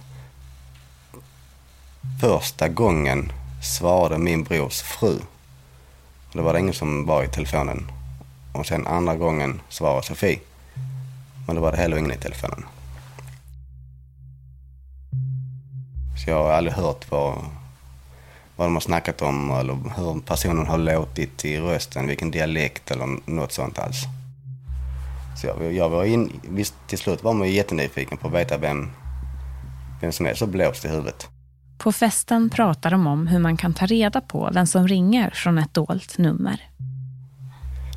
första 2.21 2.69
gången 2.69 3.33
svarade 3.63 4.19
min 4.19 4.45
brors 4.45 4.83
fru. 4.83 5.19
Det 6.33 6.43
var 6.43 6.53
det 6.53 6.61
ingen 6.61 6.75
som 6.75 7.07
var 7.07 7.25
i 7.25 7.29
telefonen. 7.29 7.91
Och 8.55 8.67
sen 8.67 8.87
andra 8.87 9.17
gången 9.17 9.61
svarade 9.69 10.07
Sofie. 10.07 10.41
Men 11.47 11.57
då 11.57 11.63
var 11.63 11.73
det 11.73 11.79
heller 11.79 11.99
ingen 11.99 12.13
i 12.13 12.17
telefonen. 12.17 12.65
Så 16.25 16.31
jag 16.31 16.45
har 16.45 16.53
aldrig 16.53 16.75
hört 16.75 17.11
vad, 17.11 17.45
vad 18.57 18.67
de 18.67 18.75
har 18.75 18.81
snackat 18.81 19.23
om 19.23 19.51
eller 19.51 19.75
hur 19.97 20.21
personen 20.21 20.67
har 20.67 20.79
låtit 20.79 21.45
i 21.45 21.59
rösten, 21.61 22.07
vilken 22.07 22.31
dialekt 22.31 22.91
eller 22.91 23.31
något 23.31 23.53
sånt 23.53 23.79
alls. 23.79 24.03
Så 25.41 25.47
jag, 25.47 25.73
jag 25.73 25.89
var 25.89 26.05
in, 26.05 26.41
visst, 26.49 26.75
till 26.87 26.99
slut 26.99 27.23
var 27.23 27.33
man 27.33 27.49
ju 27.49 27.55
jättenyfiken 27.55 28.19
på 28.19 28.27
att 28.29 28.35
veta 28.35 28.59
vem, 28.59 28.91
vem 30.01 30.13
som 30.13 30.27
är 30.27 30.35
så 30.35 30.47
blåst 30.47 30.85
i 30.85 30.89
huvudet. 30.89 31.29
På 31.79 31.93
festen 31.93 32.51
pratar 32.51 32.91
de 32.91 33.07
om 33.07 33.27
hur 33.27 33.39
man 33.39 33.57
kan 33.57 33.75
ta 33.75 33.87
reda 33.87 34.21
på 34.21 34.51
vem 34.55 34.67
som 34.67 34.89
ringer 34.89 35.31
från 35.31 35.59
ett 35.59 35.75
dolt 35.75 36.19
nummer. 36.19 36.69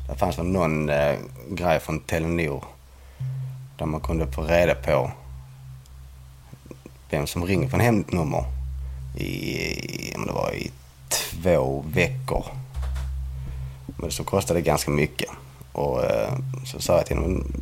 Det 0.08 0.16
fanns 0.18 0.38
väl 0.38 0.46
någon 0.46 0.90
eh, 0.90 1.16
grej 1.50 1.80
från 1.80 2.00
Telenor 2.00 2.64
där 3.78 3.86
man 3.86 4.00
kunde 4.00 4.32
få 4.32 4.42
reda 4.42 4.74
på 4.74 5.10
vem 7.10 7.26
som 7.26 7.46
ringer 7.46 7.68
från 7.68 7.80
hemligt 7.80 8.12
nummer 8.12 8.59
i, 9.16 10.14
om 10.16 10.26
det 10.26 10.32
var 10.32 10.54
i 10.54 10.70
två 11.08 11.84
veckor. 11.86 12.44
Men 13.86 14.10
så 14.10 14.24
kostade 14.24 14.60
det 14.60 14.64
ganska 14.64 14.90
mycket. 14.90 15.30
Och 15.72 16.04
eh, 16.04 16.32
så 16.64 16.80
sa 16.80 16.96
jag 16.96 17.06
till 17.06 17.16
honom, 17.16 17.52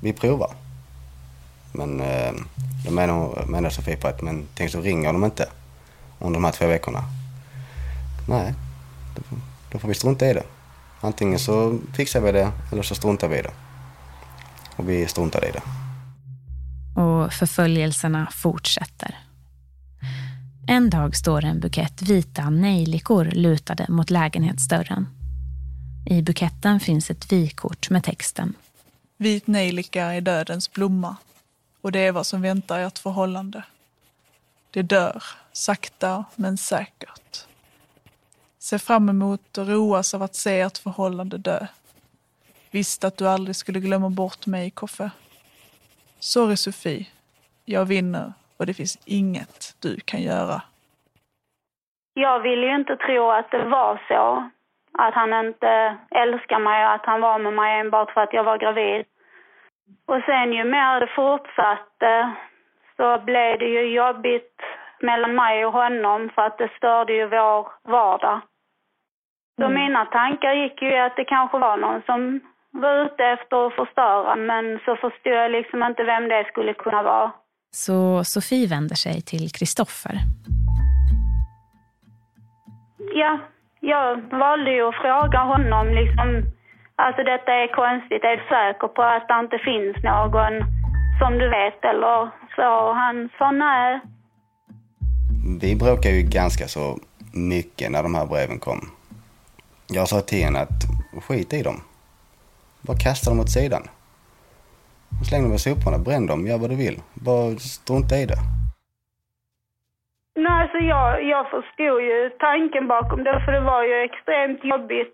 vi 0.00 0.12
provar. 0.12 0.50
Men 1.72 2.00
eh, 2.00 2.32
då 2.84 2.90
menar, 2.90 3.44
menar 3.46 3.70
Sofie 3.70 3.96
på 3.96 4.08
att, 4.08 4.22
men 4.22 4.48
tänk 4.54 4.70
så 4.70 4.80
ringer 4.80 5.12
de 5.12 5.24
inte 5.24 5.48
under 6.18 6.40
de 6.40 6.44
här 6.44 6.52
två 6.52 6.66
veckorna. 6.66 7.04
Nej, 8.28 8.54
då, 9.14 9.22
då 9.72 9.78
får 9.78 9.88
vi 9.88 9.94
strunta 9.94 10.30
i 10.30 10.34
det. 10.34 10.44
Antingen 11.00 11.38
så 11.38 11.78
fixar 11.94 12.20
vi 12.20 12.32
det 12.32 12.52
eller 12.72 12.82
så 12.82 12.94
struntar 12.94 13.28
vi 13.28 13.38
i 13.38 13.42
det. 13.42 13.52
Och 14.76 14.88
vi 14.88 15.06
struntade 15.06 15.48
i 15.48 15.52
det. 15.52 15.62
Och 17.00 17.32
förföljelserna 17.32 18.28
fortsätter. 18.32 19.18
En 20.72 20.90
dag 20.90 21.16
står 21.16 21.44
en 21.44 21.60
bukett 21.60 22.02
vita 22.02 22.50
nejlikor 22.50 23.24
lutade 23.24 23.86
mot 23.88 24.10
lägenhetsdörren. 24.10 25.08
I 26.06 26.22
buketten 26.22 26.80
finns 26.80 27.10
ett 27.10 27.32
vykort 27.32 27.90
med 27.90 28.04
texten. 28.04 28.54
Vit 29.16 29.46
nejlika 29.46 30.04
är 30.04 30.20
dödens 30.20 30.72
blomma 30.72 31.16
och 31.80 31.92
det 31.92 31.98
är 31.98 32.12
vad 32.12 32.26
som 32.26 32.42
väntar 32.42 32.78
ert 32.78 32.98
förhållande. 32.98 33.64
Det 34.70 34.82
dör, 34.82 35.22
sakta 35.52 36.24
men 36.36 36.58
säkert. 36.58 37.46
Se 38.58 38.78
fram 38.78 39.08
emot 39.08 39.58
och 39.58 39.68
roas 39.68 40.14
av 40.14 40.22
att 40.22 40.34
se 40.34 40.60
ert 40.60 40.78
förhållande 40.78 41.38
dö. 41.38 41.66
Visste 42.70 43.06
att 43.06 43.16
du 43.16 43.28
aldrig 43.28 43.56
skulle 43.56 43.80
glömma 43.80 44.10
bort 44.10 44.46
mig, 44.46 44.70
Koffe. 44.70 45.10
Sorry 46.18 46.56
Sofie, 46.56 47.06
jag 47.64 47.84
vinner 47.84 48.32
och 48.62 48.66
det 48.66 48.74
finns 48.74 48.96
inget 49.06 49.82
du 49.82 49.96
kan 50.10 50.20
göra. 50.20 50.62
Jag 52.14 52.40
ville 52.40 52.66
ju 52.66 52.74
inte 52.74 52.96
tro 52.96 53.30
att 53.30 53.50
det 53.50 53.64
var 53.64 54.00
så. 54.08 54.50
Att 54.98 55.14
han 55.14 55.46
inte 55.46 55.96
älskar 56.10 56.58
mig 56.58 56.84
och 56.84 56.92
att 56.92 57.06
han 57.06 57.20
var 57.20 57.38
med 57.38 57.52
mig 57.52 57.80
enbart 57.80 58.10
för 58.10 58.20
att 58.20 58.32
jag 58.32 58.44
var 58.44 58.58
gravid. 58.58 59.04
Och 60.06 60.20
sen 60.26 60.52
ju 60.52 60.64
mer 60.64 61.00
det 61.00 61.06
fortsatte 61.06 62.32
så 62.96 63.18
blev 63.18 63.58
det 63.58 63.68
ju 63.68 63.82
jobbigt 63.94 64.56
mellan 65.00 65.34
mig 65.34 65.66
och 65.66 65.72
honom 65.72 66.30
för 66.34 66.42
att 66.42 66.58
det 66.58 66.70
störde 66.76 67.12
ju 67.12 67.26
vår 67.26 67.68
vardag. 67.82 68.40
Så 69.56 69.64
Mm. 69.64 69.74
mina 69.74 70.04
tankar 70.04 70.52
gick 70.52 70.82
ju 70.82 70.96
att 70.96 71.16
det 71.16 71.24
kanske 71.24 71.58
var 71.58 71.76
någon 71.76 72.02
som 72.02 72.40
var 72.70 73.04
ute 73.04 73.24
efter 73.24 73.66
att 73.66 73.74
förstöra 73.74 74.36
men 74.36 74.80
så 74.84 74.96
förstod 74.96 75.32
jag 75.32 75.50
liksom 75.50 75.82
inte 75.82 76.02
vem 76.04 76.28
det 76.28 76.44
skulle 76.44 76.74
kunna 76.74 77.02
vara. 77.02 77.30
Så 77.74 78.24
Sofie 78.24 78.66
vänder 78.66 78.96
sig 78.96 79.20
till 79.20 79.50
Kristoffer. 79.50 80.18
Ja, 83.14 83.38
jag 83.80 84.16
valde 84.30 84.70
ju 84.70 84.88
att 84.88 84.94
fråga 84.94 85.38
honom 85.38 85.86
liksom, 85.88 86.28
alltså 86.96 87.22
detta 87.22 87.52
är 87.52 87.74
konstigt, 87.74 88.24
är 88.24 88.36
du 88.36 88.42
säker 88.42 88.88
på 88.88 89.02
att 89.02 89.28
det 89.28 89.40
inte 89.44 89.58
finns 89.58 89.96
någon 90.04 90.54
som 91.20 91.38
du 91.38 91.48
vet 91.48 91.84
eller 91.84 92.30
så? 92.56 92.68
Och 92.88 92.94
han 92.94 93.28
sa 93.38 93.50
nej. 93.50 94.00
Vi 95.60 95.76
bråkar 95.76 96.10
ju 96.10 96.22
ganska 96.22 96.68
så 96.68 96.98
mycket 97.32 97.90
när 97.90 98.02
de 98.02 98.14
här 98.14 98.26
breven 98.26 98.58
kom. 98.58 98.80
Jag 99.86 100.08
sa 100.08 100.20
till 100.20 100.44
henne 100.44 100.58
att 100.58 100.82
skit 101.22 101.52
i 101.52 101.62
dem. 101.62 101.80
Bara 102.80 102.96
kasta 102.96 103.30
dem 103.30 103.40
åt 103.40 103.50
sidan. 103.50 103.88
Släng 105.28 105.42
dem 105.42 105.54
i 105.54 105.58
soporna, 105.58 105.98
bränn 105.98 106.26
dem, 106.26 106.46
gör 106.46 106.58
vad 106.58 106.70
du 106.70 106.76
vill. 106.76 106.96
Bara 107.14 107.50
strunta 107.58 108.14
i 108.16 108.26
det. 108.26 108.40
Nej, 110.36 110.62
alltså 110.62 110.78
jag, 110.78 111.24
jag 111.24 111.50
förstod 111.50 112.00
ju 112.02 112.30
tanken 112.38 112.88
bakom 112.88 113.24
det 113.24 113.42
för 113.44 113.52
det 113.52 113.60
var 113.60 113.82
ju 113.84 113.94
extremt 114.08 114.64
jobbigt. 114.64 115.12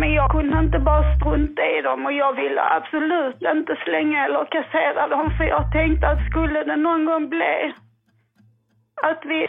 Men 0.00 0.12
jag 0.12 0.30
kunde 0.30 0.58
inte 0.58 0.78
bara 0.78 1.16
strunta 1.16 1.62
i 1.78 1.82
dem 1.82 2.06
och 2.06 2.12
jag 2.12 2.32
ville 2.32 2.62
absolut 2.78 3.36
inte 3.56 3.76
slänga 3.84 4.24
eller 4.24 4.44
kassera 4.44 5.08
dem 5.08 5.30
för 5.36 5.44
jag 5.44 5.72
tänkte 5.72 6.08
att 6.08 6.26
skulle 6.30 6.64
det 6.64 6.76
någon 6.76 7.04
gång 7.04 7.28
bli 7.28 7.74
att 9.02 9.22
vi 9.24 9.48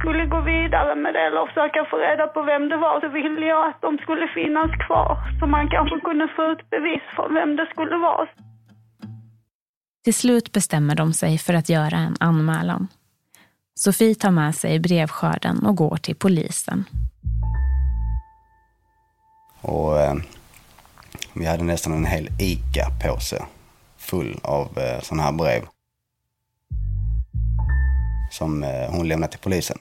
skulle 0.00 0.26
gå 0.26 0.40
vidare 0.40 0.94
med 1.02 1.14
det 1.14 1.22
eller 1.26 1.46
försöka 1.46 1.80
få 1.90 1.96
reda 1.96 2.26
på 2.26 2.42
vem 2.42 2.68
det 2.68 2.76
var 2.76 3.00
så 3.00 3.08
ville 3.08 3.46
jag 3.46 3.62
att 3.68 3.80
de 3.86 3.98
skulle 3.98 4.26
finnas 4.38 4.70
kvar 4.86 5.12
så 5.38 5.46
man 5.46 5.70
kanske 5.74 5.96
kunde 6.00 6.28
få 6.36 6.42
ut 6.52 6.70
bevis 6.70 7.04
för 7.16 7.26
vem 7.38 7.56
det 7.56 7.66
skulle 7.72 7.96
vara. 7.96 8.28
Till 10.04 10.14
slut 10.14 10.52
bestämmer 10.52 10.94
de 10.94 11.12
sig 11.12 11.38
för 11.38 11.54
att 11.54 11.68
göra 11.68 11.96
en 11.96 12.16
anmälan. 12.20 12.88
Sofie 13.74 14.14
tar 14.14 14.30
med 14.30 14.54
sig 14.54 14.80
brevskörden 14.80 15.66
och 15.66 15.76
går 15.76 15.96
till 15.96 16.16
polisen. 16.16 16.84
Och 19.60 20.00
eh, 20.00 20.14
vi 21.34 21.46
hade 21.46 21.64
nästan 21.64 21.92
en 21.92 22.04
hel 22.04 22.28
ICA-påse 22.38 23.44
full 23.98 24.40
av 24.42 24.78
eh, 24.78 25.00
sådana 25.02 25.22
här 25.22 25.32
brev. 25.32 25.62
Som 28.30 28.62
eh, 28.62 28.90
hon 28.90 29.08
lämnade 29.08 29.32
till 29.32 29.40
polisen. 29.40 29.78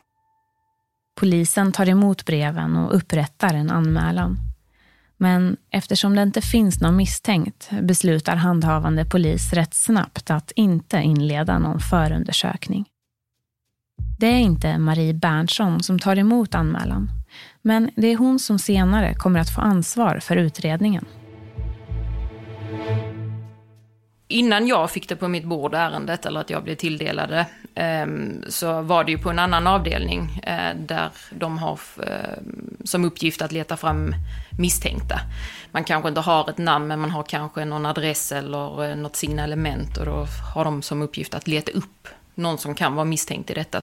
Polisen 1.19 1.71
tar 1.71 1.89
emot 1.89 2.25
breven 2.25 2.75
och 2.75 2.95
upprättar 2.95 3.53
en 3.53 3.71
anmälan. 3.71 4.37
Men 5.17 5.57
eftersom 5.69 6.15
det 6.15 6.21
inte 6.21 6.41
finns 6.41 6.81
någon 6.81 6.95
misstänkt 6.95 7.69
beslutar 7.81 8.35
handhavande 8.35 9.05
polis 9.05 9.53
rätt 9.53 9.73
snabbt 9.73 10.31
att 10.31 10.51
inte 10.55 10.97
inleda 10.97 11.59
någon 11.59 11.79
förundersökning. 11.79 12.85
Det 14.19 14.27
är 14.27 14.39
inte 14.39 14.77
Marie 14.77 15.13
Berntsson 15.13 15.83
som 15.83 15.99
tar 15.99 16.17
emot 16.17 16.55
anmälan, 16.55 17.09
men 17.61 17.91
det 17.95 18.07
är 18.07 18.17
hon 18.17 18.39
som 18.39 18.59
senare 18.59 19.13
kommer 19.13 19.39
att 19.39 19.55
få 19.55 19.61
ansvar 19.61 20.19
för 20.19 20.35
utredningen. 20.35 21.05
Innan 24.31 24.67
jag 24.67 24.91
fick 24.91 25.09
det 25.09 25.15
på 25.15 25.27
mitt 25.27 25.45
bord, 25.45 25.73
ärendet, 25.73 26.25
eller 26.25 26.39
att 26.39 26.49
jag 26.49 26.63
blev 26.63 26.75
tilldelade, 26.75 27.45
ehm, 27.75 28.43
så 28.47 28.81
var 28.81 29.03
det 29.03 29.11
ju 29.11 29.17
på 29.17 29.29
en 29.29 29.39
annan 29.39 29.67
avdelning 29.67 30.41
eh, 30.43 30.75
där 30.75 31.09
de 31.31 31.57
har 31.57 31.79
eh, 32.07 32.37
som 32.83 33.05
uppgift 33.05 33.41
att 33.41 33.51
leta 33.51 33.77
fram 33.77 34.15
misstänkta. 34.59 35.19
Man 35.71 35.83
kanske 35.83 36.09
inte 36.09 36.21
har 36.21 36.49
ett 36.49 36.57
namn, 36.57 36.87
men 36.87 36.99
man 36.99 37.11
har 37.11 37.23
kanske 37.23 37.65
någon 37.65 37.85
adress 37.85 38.31
eller 38.31 38.89
eh, 38.89 38.95
något 38.95 39.15
signalement 39.15 39.97
och 39.97 40.05
då 40.05 40.27
har 40.53 40.65
de 40.65 40.81
som 40.81 41.01
uppgift 41.01 41.33
att 41.33 41.47
leta 41.47 41.71
upp 41.71 42.07
någon 42.35 42.57
som 42.57 42.75
kan 42.75 42.95
vara 42.95 43.05
misstänkt 43.05 43.49
i 43.49 43.53
detta. 43.53 43.81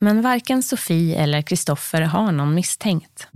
Men 0.00 0.22
varken 0.22 0.62
Sofie 0.62 1.22
eller 1.22 1.42
Kristoffer 1.42 2.02
har 2.02 2.32
någon 2.32 2.54
misstänkt. 2.54 3.28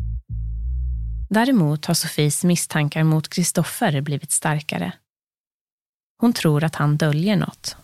Däremot 1.30 1.86
har 1.86 1.94
Sofies 1.94 2.44
misstankar 2.44 3.04
mot 3.04 3.28
Kristoffer 3.28 4.00
blivit 4.00 4.32
starkare. 4.32 4.92
Hon 6.24 6.32
tror 6.32 6.64
att 6.64 6.74
han 6.74 6.96
döljer 6.96 7.36
något. 7.36 7.76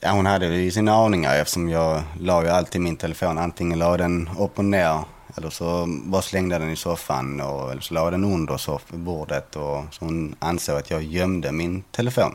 Ja, 0.00 0.10
hon 0.10 0.26
hade 0.26 0.46
ju 0.46 0.70
sina 0.70 0.94
aningar 0.94 1.34
eftersom 1.34 1.68
jag 1.68 2.02
la 2.20 2.42
ju 2.42 2.48
alltid 2.48 2.80
min 2.80 2.96
telefon. 2.96 3.38
Antingen 3.38 3.78
la 3.78 3.96
den 3.96 4.30
upp 4.38 4.58
och 4.58 4.64
ner 4.64 5.04
eller 5.36 5.50
så 5.50 5.86
bara 5.86 6.22
slängde 6.22 6.54
jag 6.54 6.62
den 6.62 6.70
i 6.70 6.76
soffan 6.76 7.40
och, 7.40 7.70
eller 7.70 7.80
så 7.80 7.94
la 7.94 8.00
jag 8.00 8.12
den 8.12 8.24
under 8.24 8.56
soffbordet. 8.56 9.56
Och, 9.56 9.84
så 9.90 10.04
hon 10.04 10.34
ansåg 10.38 10.76
att 10.76 10.90
jag 10.90 11.02
gömde 11.02 11.52
min 11.52 11.82
telefon. 11.82 12.34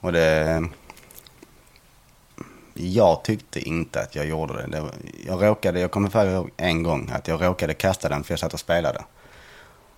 Och 0.00 0.12
det... 0.12 0.68
Jag 2.74 3.24
tyckte 3.24 3.60
inte 3.60 4.00
att 4.00 4.14
jag 4.14 4.26
gjorde 4.26 4.54
det. 4.54 4.66
det 4.66 4.90
jag 5.26 5.42
råkade, 5.42 5.80
jag 5.80 5.90
kommer 5.90 6.26
ihåg 6.26 6.50
en 6.56 6.82
gång 6.82 7.10
att 7.14 7.28
jag 7.28 7.42
råkade 7.42 7.74
kasta 7.74 8.08
den 8.08 8.24
för 8.24 8.32
jag 8.32 8.38
satt 8.40 8.54
och 8.54 8.60
spelade. 8.60 9.04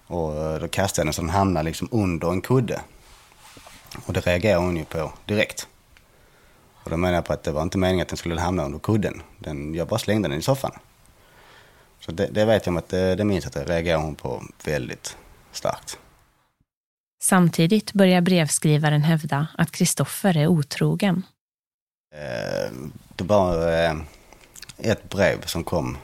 Och 0.06 0.60
då 0.60 0.68
kastade 0.68 1.00
jag 1.00 1.06
den 1.06 1.12
så 1.12 1.22
den 1.22 1.30
hamnade 1.30 1.64
liksom 1.64 1.88
under 1.90 2.30
en 2.30 2.40
kudde. 2.40 2.80
Och 4.06 4.12
det 4.12 4.20
reagerade 4.20 4.64
hon 4.64 4.76
ju 4.76 4.84
på 4.84 5.12
direkt. 5.26 5.68
Och 6.84 6.90
då 6.90 6.96
menar 6.96 7.14
jag 7.14 7.24
på 7.24 7.32
att 7.32 7.42
det 7.42 7.52
var 7.52 7.62
inte 7.62 7.78
meningen 7.78 8.02
att 8.02 8.08
den 8.08 8.16
skulle 8.16 8.40
hamna 8.40 8.64
under 8.64 8.78
kudden. 8.78 9.22
Den, 9.38 9.74
jag 9.74 9.88
bara 9.88 9.98
slängde 9.98 10.28
den 10.28 10.38
i 10.38 10.42
soffan. 10.42 10.72
Så 12.00 12.12
det, 12.12 12.26
det 12.26 12.44
vet 12.44 12.66
jag 12.66 12.72
om 12.72 12.76
att 12.76 12.88
det, 12.88 13.14
det 13.14 13.24
minns 13.24 13.46
att 13.46 13.52
det 13.52 13.64
reagerade 13.64 14.02
hon 14.02 14.14
på 14.14 14.42
väldigt 14.64 15.16
starkt. 15.52 15.98
Samtidigt 17.22 17.92
börjar 17.92 18.20
brevskrivaren 18.20 19.02
hävda 19.02 19.46
att 19.58 19.72
Kristoffer 19.72 20.36
är 20.36 20.46
otrogen. 20.46 21.22
Eh, 22.14 22.72
det 23.16 23.24
var 23.24 23.72
eh, 23.72 23.94
ett 24.78 25.08
brev 25.08 25.46
som 25.46 25.64
kom, 25.64 25.98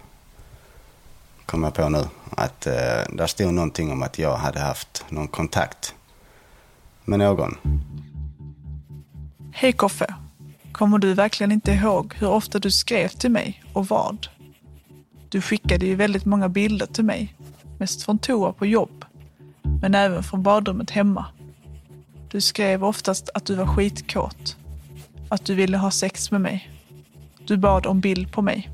kom 1.46 1.62
jag 1.62 1.74
på 1.74 1.88
nu. 1.88 2.04
Att 2.30 2.66
eh, 2.66 3.02
där 3.12 3.26
stod 3.26 3.54
någonting 3.54 3.92
om 3.92 4.02
att 4.02 4.18
jag 4.18 4.36
hade 4.36 4.60
haft 4.60 5.04
någon 5.08 5.28
kontakt 5.28 5.94
med 7.08 7.18
någon. 7.18 7.54
Hej 9.52 9.72
Koffe. 9.72 10.14
Kommer 10.72 10.98
du 10.98 11.14
verkligen 11.14 11.52
inte 11.52 11.72
ihåg 11.72 12.14
hur 12.14 12.28
ofta 12.28 12.58
du 12.58 12.70
skrev 12.70 13.08
till 13.08 13.30
mig 13.30 13.62
och 13.72 13.86
vad? 13.86 14.26
Du 15.28 15.40
skickade 15.40 15.86
ju 15.86 15.94
väldigt 15.94 16.24
många 16.24 16.48
bilder 16.48 16.86
till 16.86 17.04
mig. 17.04 17.34
Mest 17.78 18.02
från 18.02 18.18
toa 18.18 18.52
på 18.52 18.66
jobb. 18.66 19.04
Men 19.80 19.94
även 19.94 20.22
från 20.22 20.42
badrummet 20.42 20.90
hemma. 20.90 21.24
Du 22.30 22.40
skrev 22.40 22.84
oftast 22.84 23.30
att 23.34 23.46
du 23.46 23.54
var 23.54 23.66
skitkåt. 23.66 24.56
Att 25.28 25.44
du 25.44 25.54
ville 25.54 25.76
ha 25.76 25.90
sex 25.90 26.30
med 26.30 26.40
mig. 26.40 26.70
Du 27.46 27.56
bad 27.56 27.86
om 27.86 28.00
bild 28.00 28.32
på 28.32 28.42
mig. 28.42 28.70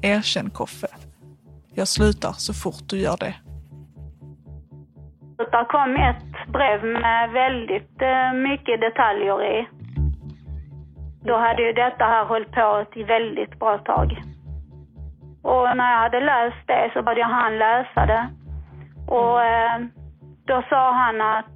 Erkänn 0.00 0.50
Koffe. 0.50 0.86
Jag 1.74 1.88
slutar 1.88 2.32
så 2.32 2.54
fort 2.54 2.82
du 2.86 2.98
gör 2.98 3.16
det. 3.16 3.34
Det 5.36 5.66
kom 5.68 5.96
ett 5.96 6.29
brev 6.52 6.84
med 6.84 7.30
väldigt 7.30 8.02
eh, 8.02 8.32
mycket 8.32 8.80
detaljer 8.80 9.44
i. 9.44 9.68
Då 11.22 11.36
hade 11.36 11.62
ju 11.62 11.72
detta 11.72 12.04
här 12.04 12.24
hållit 12.24 12.52
på 12.52 12.84
ett 12.84 13.08
väldigt 13.08 13.58
bra 13.58 13.78
tag. 13.78 14.22
Och 15.42 15.76
när 15.76 15.92
jag 15.92 16.00
hade 16.00 16.20
läst 16.20 16.66
det 16.66 16.90
så 16.94 17.02
bad 17.02 17.18
jag 17.18 17.28
han 17.28 17.58
läsa 17.58 18.06
det. 18.06 18.28
Och 19.06 19.44
eh, 19.44 19.78
då 20.46 20.62
sa 20.70 20.92
han 20.92 21.20
att 21.20 21.46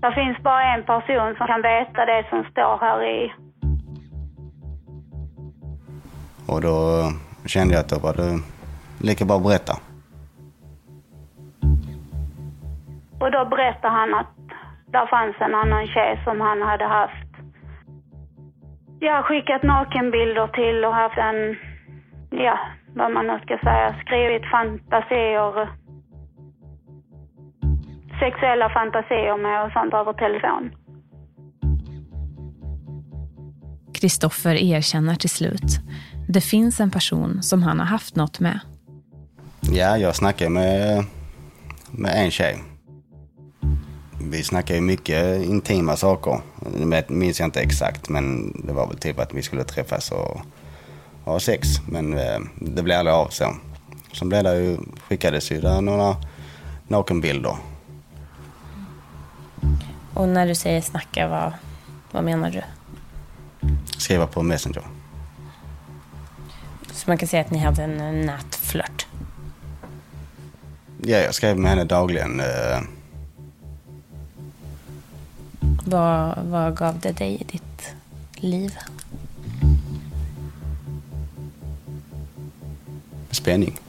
Det 0.00 0.12
finns 0.12 0.38
bara 0.42 0.74
en 0.74 0.82
person 0.82 1.34
som 1.36 1.46
kan 1.46 1.62
veta 1.62 2.04
det 2.06 2.26
som 2.30 2.44
står 2.50 2.78
här 2.80 3.04
i. 3.04 3.32
Och 6.48 6.60
då 6.60 7.00
eh, 7.00 7.46
kände 7.46 7.74
jag 7.74 7.80
att 7.80 7.88
då 7.88 7.98
var 7.98 8.14
det 8.14 8.38
lika 9.00 9.24
bra 9.24 9.36
att 9.36 9.42
berätta. 9.42 9.72
Och 13.20 13.30
då 13.30 13.44
berättade 13.44 13.94
han 13.94 14.14
att 14.14 14.36
där 14.86 15.06
fanns 15.06 15.36
en 15.40 15.54
annan 15.54 15.86
tjej 15.86 16.20
som 16.24 16.40
han 16.40 16.62
hade 16.62 16.84
haft. 16.84 17.30
Jag 19.00 19.14
har 19.14 19.22
skickat 19.22 19.62
nakenbilder 19.62 20.48
till 20.48 20.84
och 20.84 20.94
haft 20.94 21.18
en, 21.18 21.56
ja, 22.30 22.58
vad 22.94 23.12
man 23.12 23.26
nu 23.26 23.38
ska 23.44 23.58
säga, 23.58 23.96
skrivit 24.04 24.50
fantasier. 24.50 25.68
Sexuella 28.20 28.68
fantasier 28.70 29.36
med 29.36 29.64
och 29.64 29.72
sånt 29.72 29.94
över 29.94 30.12
telefon. 30.12 30.70
Kristoffer 34.00 34.54
erkänner 34.54 35.14
till 35.14 35.30
slut. 35.30 35.80
Det 36.28 36.40
finns 36.40 36.80
en 36.80 36.90
person 36.90 37.42
som 37.42 37.62
han 37.62 37.78
har 37.78 37.86
haft 37.86 38.16
något 38.16 38.40
med. 38.40 38.60
Ja, 39.60 39.96
jag 39.96 40.16
snackade 40.16 40.50
med, 40.50 41.04
med 41.90 42.24
en 42.24 42.30
tjej. 42.30 42.75
Vi 44.30 44.42
snackade 44.42 44.78
ju 44.78 44.84
mycket 44.84 45.44
intima 45.44 45.96
saker. 45.96 46.40
Det 46.78 47.10
minns 47.10 47.40
jag 47.40 47.46
inte 47.46 47.60
exakt, 47.60 48.08
men 48.08 48.52
det 48.66 48.72
var 48.72 48.86
väl 48.86 48.98
typ 48.98 49.18
att 49.18 49.34
vi 49.34 49.42
skulle 49.42 49.64
träffas 49.64 50.12
och 50.12 50.40
ha 51.24 51.40
sex. 51.40 51.68
Men 51.88 52.18
eh, 52.18 52.38
det 52.60 52.82
blev 52.82 52.98
aldrig 52.98 53.14
av 53.14 53.28
så. 53.28 53.56
Sen 54.12 54.28
blev 54.28 54.44
det 54.44 54.56
ju, 54.56 54.78
skickades 55.08 55.52
ju 55.52 55.60
där 55.60 55.80
några 55.80 56.16
nakenbilder. 56.88 57.56
Och 60.14 60.28
när 60.28 60.46
du 60.46 60.54
säger 60.54 60.80
snacka, 60.80 61.28
vad, 61.28 61.52
vad 62.10 62.24
menar 62.24 62.50
du? 62.50 62.62
Skriva 63.98 64.26
på 64.26 64.42
Messenger. 64.42 64.82
Så 66.92 67.10
man 67.10 67.18
kan 67.18 67.28
säga 67.28 67.42
att 67.42 67.50
ni 67.50 67.58
hade 67.58 67.82
en 67.82 68.20
nätflört? 68.20 69.06
Ja, 71.02 71.18
jag 71.18 71.34
skrev 71.34 71.58
med 71.58 71.70
henne 71.70 71.84
dagligen. 71.84 72.42
Vad, 75.88 76.38
vad 76.38 76.76
gav 76.76 77.00
det 77.00 77.12
dig 77.12 77.34
i 77.40 77.44
ditt 77.44 77.94
liv? 78.34 78.78
spänning. 83.30 83.80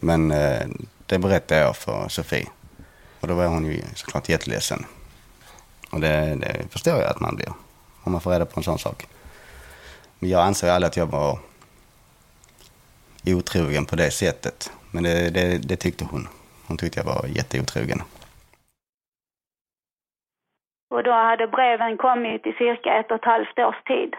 Men 0.00 0.30
eh, 0.30 0.66
det 1.06 1.18
berättade 1.18 1.60
jag 1.60 1.76
för 1.76 2.08
Sofie. 2.08 2.48
Och 3.20 3.28
då 3.28 3.34
var 3.34 3.46
hon 3.46 3.64
ju 3.64 3.82
såklart 3.94 4.28
jätteledsen. 4.28 4.86
Och 5.90 6.00
det, 6.00 6.34
det 6.34 6.66
förstår 6.70 7.00
jag 7.00 7.10
att 7.10 7.20
man 7.20 7.36
blir, 7.36 7.52
om 8.02 8.12
man 8.12 8.20
får 8.20 8.30
reda 8.30 8.46
på 8.46 8.60
en 8.60 8.64
sån 8.64 8.78
sak. 8.78 9.06
Men 10.18 10.30
jag 10.30 10.46
ansåg 10.46 10.70
aldrig 10.70 10.88
att 10.88 10.96
jag 10.96 11.06
var 11.06 11.38
otrogen 13.26 13.86
på 13.86 13.96
det 13.96 14.10
sättet. 14.10 14.70
Men 14.92 15.02
det, 15.02 15.30
det, 15.34 15.68
det 15.68 15.76
tyckte 15.76 16.04
hon. 16.04 16.28
Hon 16.68 16.76
tyckte 16.76 17.00
jag 17.00 17.04
var 17.04 17.26
jätteotrogen. 17.26 17.98
Och 20.90 21.02
då 21.02 21.12
hade 21.12 21.46
breven 21.46 21.96
kommit 21.96 22.46
i 22.46 22.52
cirka 22.52 22.98
ett 23.00 23.10
och 23.10 23.16
ett 23.16 23.24
halvt 23.24 23.58
års 23.58 23.82
tid. 23.84 24.14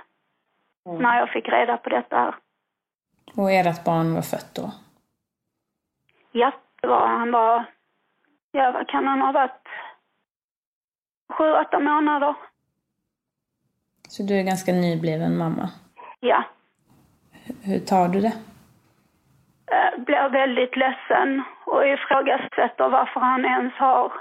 När 0.99 1.19
jag 1.19 1.29
fick 1.29 1.47
reda 1.47 1.77
på 1.77 1.89
detta 1.89 2.15
här. 2.15 2.35
Och 3.35 3.51
ert 3.51 3.83
barn 3.83 4.13
var 4.13 4.21
fött 4.21 4.55
då? 4.55 4.71
Ja, 6.31 6.51
det 6.81 6.87
var 6.87 7.07
han 7.07 7.31
var, 7.31 7.65
ja 8.51 8.71
vad 8.71 8.87
kan 8.87 9.07
han 9.07 9.21
ha 9.21 9.31
varit? 9.31 9.67
Sju, 11.37 11.51
åtta 11.51 11.79
månader. 11.79 12.35
Så 14.09 14.23
du 14.23 14.39
är 14.39 14.43
ganska 14.43 14.73
nybliven 14.73 15.37
mamma? 15.37 15.69
Ja. 16.19 16.43
Hur 17.61 17.79
tar 17.79 18.07
du 18.07 18.21
det? 18.21 18.33
Eh, 19.73 19.99
blir 19.99 20.29
väldigt 20.29 20.75
ledsen 20.75 21.43
och 21.65 21.87
ifrågasätter 21.87 22.89
varför 22.89 23.19
han 23.19 23.45
ens 23.45 23.73
har, 23.73 24.13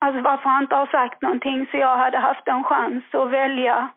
alltså 0.00 0.20
varför 0.22 0.48
han 0.50 0.62
inte 0.62 0.76
har 0.76 0.86
sagt 0.86 1.22
någonting 1.22 1.66
så 1.70 1.76
jag 1.76 1.96
hade 1.96 2.18
haft 2.18 2.48
en 2.48 2.64
chans 2.64 3.04
att 3.12 3.30
välja 3.30 3.88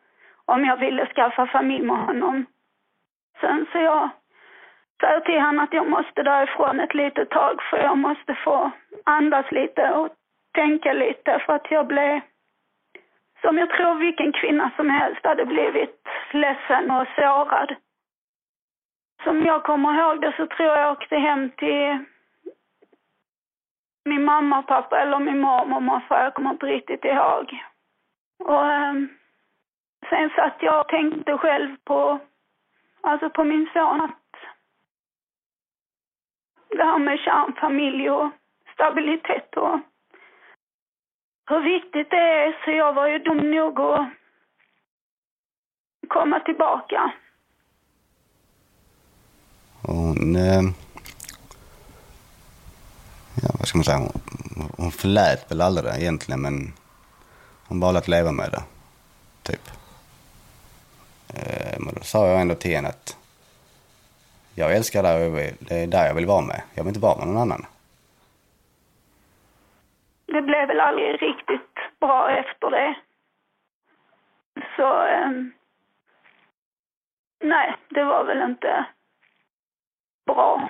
om 0.46 0.66
jag 0.66 0.78
ville 0.78 1.06
skaffa 1.06 1.48
familj 1.48 1.86
med 1.86 1.98
honom. 1.98 2.46
Sen 3.42 3.66
så 3.72 3.78
jag 3.78 4.10
säger 5.02 5.20
till 5.20 5.42
honom 5.42 5.60
att 5.60 5.74
jag 5.74 5.90
måste 5.90 6.24
därifrån 6.24 6.80
ett 6.80 6.94
litet 6.94 7.30
tag 7.30 7.62
för 7.70 7.78
jag 7.78 7.98
måste 7.98 8.36
få 8.36 8.72
andas 9.06 9.52
lite 9.52 9.92
och 9.92 10.10
tänka 10.54 10.94
lite 10.94 11.40
för 11.46 11.54
att 11.54 11.72
jag 11.72 11.88
blev, 11.88 12.22
som 13.42 13.58
jag 13.58 13.70
tror 13.70 13.96
vilken 13.96 14.34
kvinna 14.34 14.72
som 14.76 14.90
helst 14.90 15.26
hade 15.26 15.46
blivit 15.46 16.08
ledsen 16.32 16.92
och 16.92 17.08
sårad. 17.16 17.76
Som 19.24 19.46
jag 19.46 19.64
kommer 19.64 20.00
ihåg 20.00 20.22
det 20.22 20.34
så 20.38 20.48
tror 20.48 20.70
jag 20.70 20.80
jag 20.80 20.92
åkte 20.92 21.16
hem 21.16 21.52
till 21.52 22.06
min 24.06 24.26
mamma 24.26 24.60
och 24.60 24.68
pappa 24.68 25.00
eller 25.00 25.20
min 25.20 25.40
mormor 25.40 25.76
och 25.76 25.84
morfar, 25.84 26.24
jag 26.24 26.34
kommer 26.34 26.50
inte 26.50 26.66
riktigt 26.66 27.06
ihåg. 27.06 27.64
Och 28.40 28.66
ehm, 28.66 29.10
sen 30.10 30.30
satt 30.30 30.56
jag 30.60 30.80
och 30.80 30.88
tänkte 30.88 31.38
själv 31.38 31.76
på, 31.84 32.20
alltså 33.02 33.30
på 33.30 33.44
min 33.44 33.70
son 33.74 34.02
att 34.02 34.16
det 36.70 36.84
här 36.84 37.00
med 37.00 37.20
kärnfamilj 37.20 38.10
och 38.10 38.30
stabilitet 38.74 39.58
och 39.58 39.80
hur 41.50 41.60
viktigt 41.60 42.10
det 42.10 42.18
är. 42.18 42.62
Så 42.64 42.72
jag 42.72 42.94
var 42.94 43.08
ju 43.08 43.20
dum 43.20 43.52
nog 43.52 43.80
att 43.80 44.08
komma 46.08 46.40
tillbaka. 46.40 47.12
Och 49.82 49.96
hon, 49.96 50.36
eh, 50.36 50.62
ja 53.42 53.50
vad 53.60 53.68
ska 53.68 53.78
man 53.78 53.86
säga, 53.86 53.98
hon, 53.98 54.22
hon 54.78 54.92
förlät 54.92 55.52
väl 55.52 55.62
aldrig 55.62 55.86
det 55.86 56.02
egentligen 56.02 56.42
men 56.42 56.74
hon 57.68 57.80
valde 57.80 58.00
att 58.00 58.08
leva 58.08 58.32
med 58.32 58.52
det. 58.52 58.64
Typ. 59.44 59.62
Eh, 61.34 61.80
men 61.80 61.94
då 61.96 62.02
sa 62.02 62.28
jag 62.28 62.42
ändå 62.42 62.56
till 62.56 62.76
henne 62.76 62.90
att 62.90 63.18
jag 64.56 64.76
älskar 64.76 65.04
det 65.04 65.14
och 65.16 65.22
jag 65.22 65.30
vill- 65.30 65.56
det 65.60 65.76
är 65.76 65.88
där 65.88 66.08
jag 66.08 66.14
vill 66.14 66.26
vara 66.26 66.42
med. 66.42 66.62
Jag 66.74 66.84
vill 66.84 66.90
inte 66.90 67.00
vara 67.00 67.18
med 67.18 67.28
någon 67.28 67.38
annan. 67.42 67.66
Det 70.26 70.42
blev 70.42 70.68
väl 70.68 70.80
aldrig 70.80 71.22
riktigt 71.22 71.76
bra 72.00 72.32
efter 72.32 72.70
det. 72.72 72.96
Så, 74.76 75.04
Eh, 75.08 75.32
nej, 77.44 77.76
det 77.90 78.04
var 78.04 78.24
väl 78.26 78.42
inte 78.50 78.86
bra. 80.34 80.70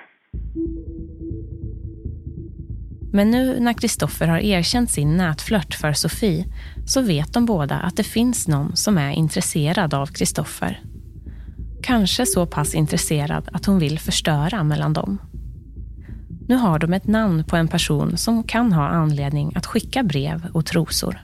Men 3.12 3.30
nu 3.30 3.60
när 3.60 3.72
Kristoffer 3.72 4.28
har 4.28 4.38
erkänt 4.38 4.90
sin 4.90 5.16
nätflört 5.16 5.74
för 5.74 5.92
Sofie 5.92 6.44
så 6.86 7.02
vet 7.02 7.32
de 7.32 7.46
båda 7.46 7.74
att 7.74 7.96
det 7.96 8.04
finns 8.04 8.48
någon 8.48 8.76
som 8.76 8.98
är 8.98 9.10
intresserad 9.10 9.94
av 9.94 10.06
Kristoffer. 10.06 10.82
Kanske 11.82 12.26
så 12.26 12.46
pass 12.46 12.74
intresserad 12.74 13.48
att 13.52 13.66
hon 13.66 13.78
vill 13.78 13.98
förstöra 13.98 14.64
mellan 14.64 14.92
dem. 14.92 15.18
Nu 16.48 16.56
har 16.56 16.78
de 16.78 16.92
ett 16.92 17.06
namn 17.06 17.44
på 17.44 17.56
en 17.56 17.68
person 17.68 18.16
som 18.16 18.42
kan 18.42 18.72
ha 18.72 18.88
anledning 18.88 19.52
att 19.56 19.66
skicka 19.66 20.02
brev 20.02 20.46
och 20.52 20.66
trosor. 20.66 21.20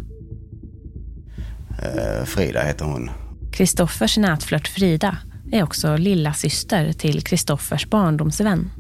Eh, 1.83 2.25
Frida 2.25 2.63
heter 2.63 2.85
hon. 2.85 3.11
Kristoffers 3.53 4.19
nätflört 4.19 4.69
Frida 4.69 5.17
är 5.53 5.63
också 5.63 5.97
lilla 5.97 6.33
syster 6.33 6.93
till 6.93 7.23
Kristoffers 7.23 7.87
barndomsvän. 7.87 8.71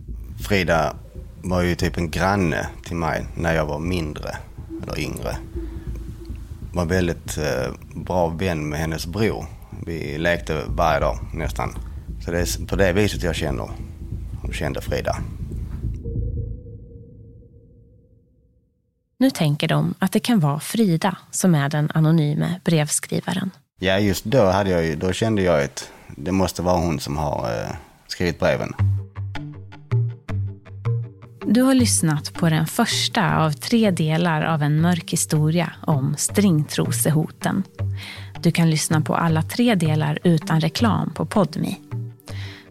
Frida 0.48 0.96
var 1.42 1.62
ju 1.62 1.74
typ 1.74 1.96
en 1.96 2.10
granne 2.10 2.66
till 2.84 2.96
mig 2.96 3.26
när 3.36 3.54
jag 3.54 3.66
var 3.66 3.78
mindre, 3.78 4.36
eller 4.82 5.00
yngre. 5.00 5.36
Var 6.72 6.84
väldigt 6.84 7.38
eh, 7.38 7.74
bra 7.94 8.28
vän 8.28 8.68
med 8.68 8.78
hennes 8.78 9.06
bror. 9.06 9.46
Vi 9.86 10.18
lekte 10.18 10.62
varje 10.68 11.00
dag 11.00 11.18
nästan. 11.34 11.78
Så 12.24 12.30
det 12.30 12.38
är 12.38 12.66
på 12.66 12.76
det 12.76 12.92
viset 12.92 13.22
jag 13.22 13.34
känner, 13.34 13.70
och 14.42 14.54
kände 14.54 14.80
Frida. 14.80 15.16
Nu 19.18 19.30
tänker 19.30 19.68
de 19.68 19.94
att 19.98 20.12
det 20.12 20.20
kan 20.20 20.40
vara 20.40 20.60
Frida 20.60 21.16
som 21.30 21.54
är 21.54 21.68
den 21.68 21.90
anonyme 21.94 22.60
brevskrivaren. 22.64 23.50
Ja, 23.80 23.98
just 23.98 24.24
då, 24.24 24.44
hade 24.44 24.70
jag 24.70 24.84
ju, 24.84 24.96
då 24.96 25.12
kände 25.12 25.42
jag 25.42 25.62
att 25.62 25.90
det 26.16 26.32
måste 26.32 26.62
vara 26.62 26.78
hon 26.78 27.00
som 27.00 27.16
har 27.16 27.50
eh, 27.50 27.76
skrivit 28.06 28.38
breven. 28.38 28.72
Du 31.46 31.62
har 31.62 31.74
lyssnat 31.74 32.32
på 32.34 32.48
den 32.48 32.66
första 32.66 33.36
av 33.36 33.50
tre 33.50 33.90
delar 33.90 34.42
av 34.42 34.62
en 34.62 34.80
mörk 34.80 35.12
historia 35.12 35.72
om 35.82 36.14
stringtrosehoten. 36.18 37.62
Du 38.40 38.50
kan 38.50 38.70
lyssna 38.70 39.00
på 39.00 39.14
alla 39.14 39.42
tre 39.42 39.74
delar 39.74 40.18
utan 40.24 40.60
reklam 40.60 41.12
på 41.14 41.26
Podmi. 41.26 41.80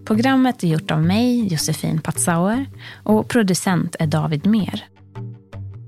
Programmet 0.06 0.64
är 0.64 0.68
gjort 0.68 0.92
av 0.92 1.04
mig, 1.04 1.48
Josefin 1.54 2.02
Patzauer 2.02 2.66
och 3.04 3.28
producent 3.28 3.96
är 4.00 4.08
David 4.08 4.46
Mer. 4.46 4.86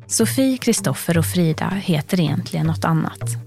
Sofie, 0.08 0.58
Kristoffer 0.58 1.18
och 1.18 1.26
Frida 1.26 1.70
heter 1.70 2.20
egentligen 2.20 2.68
något 2.68 2.86
annat. 2.86 3.47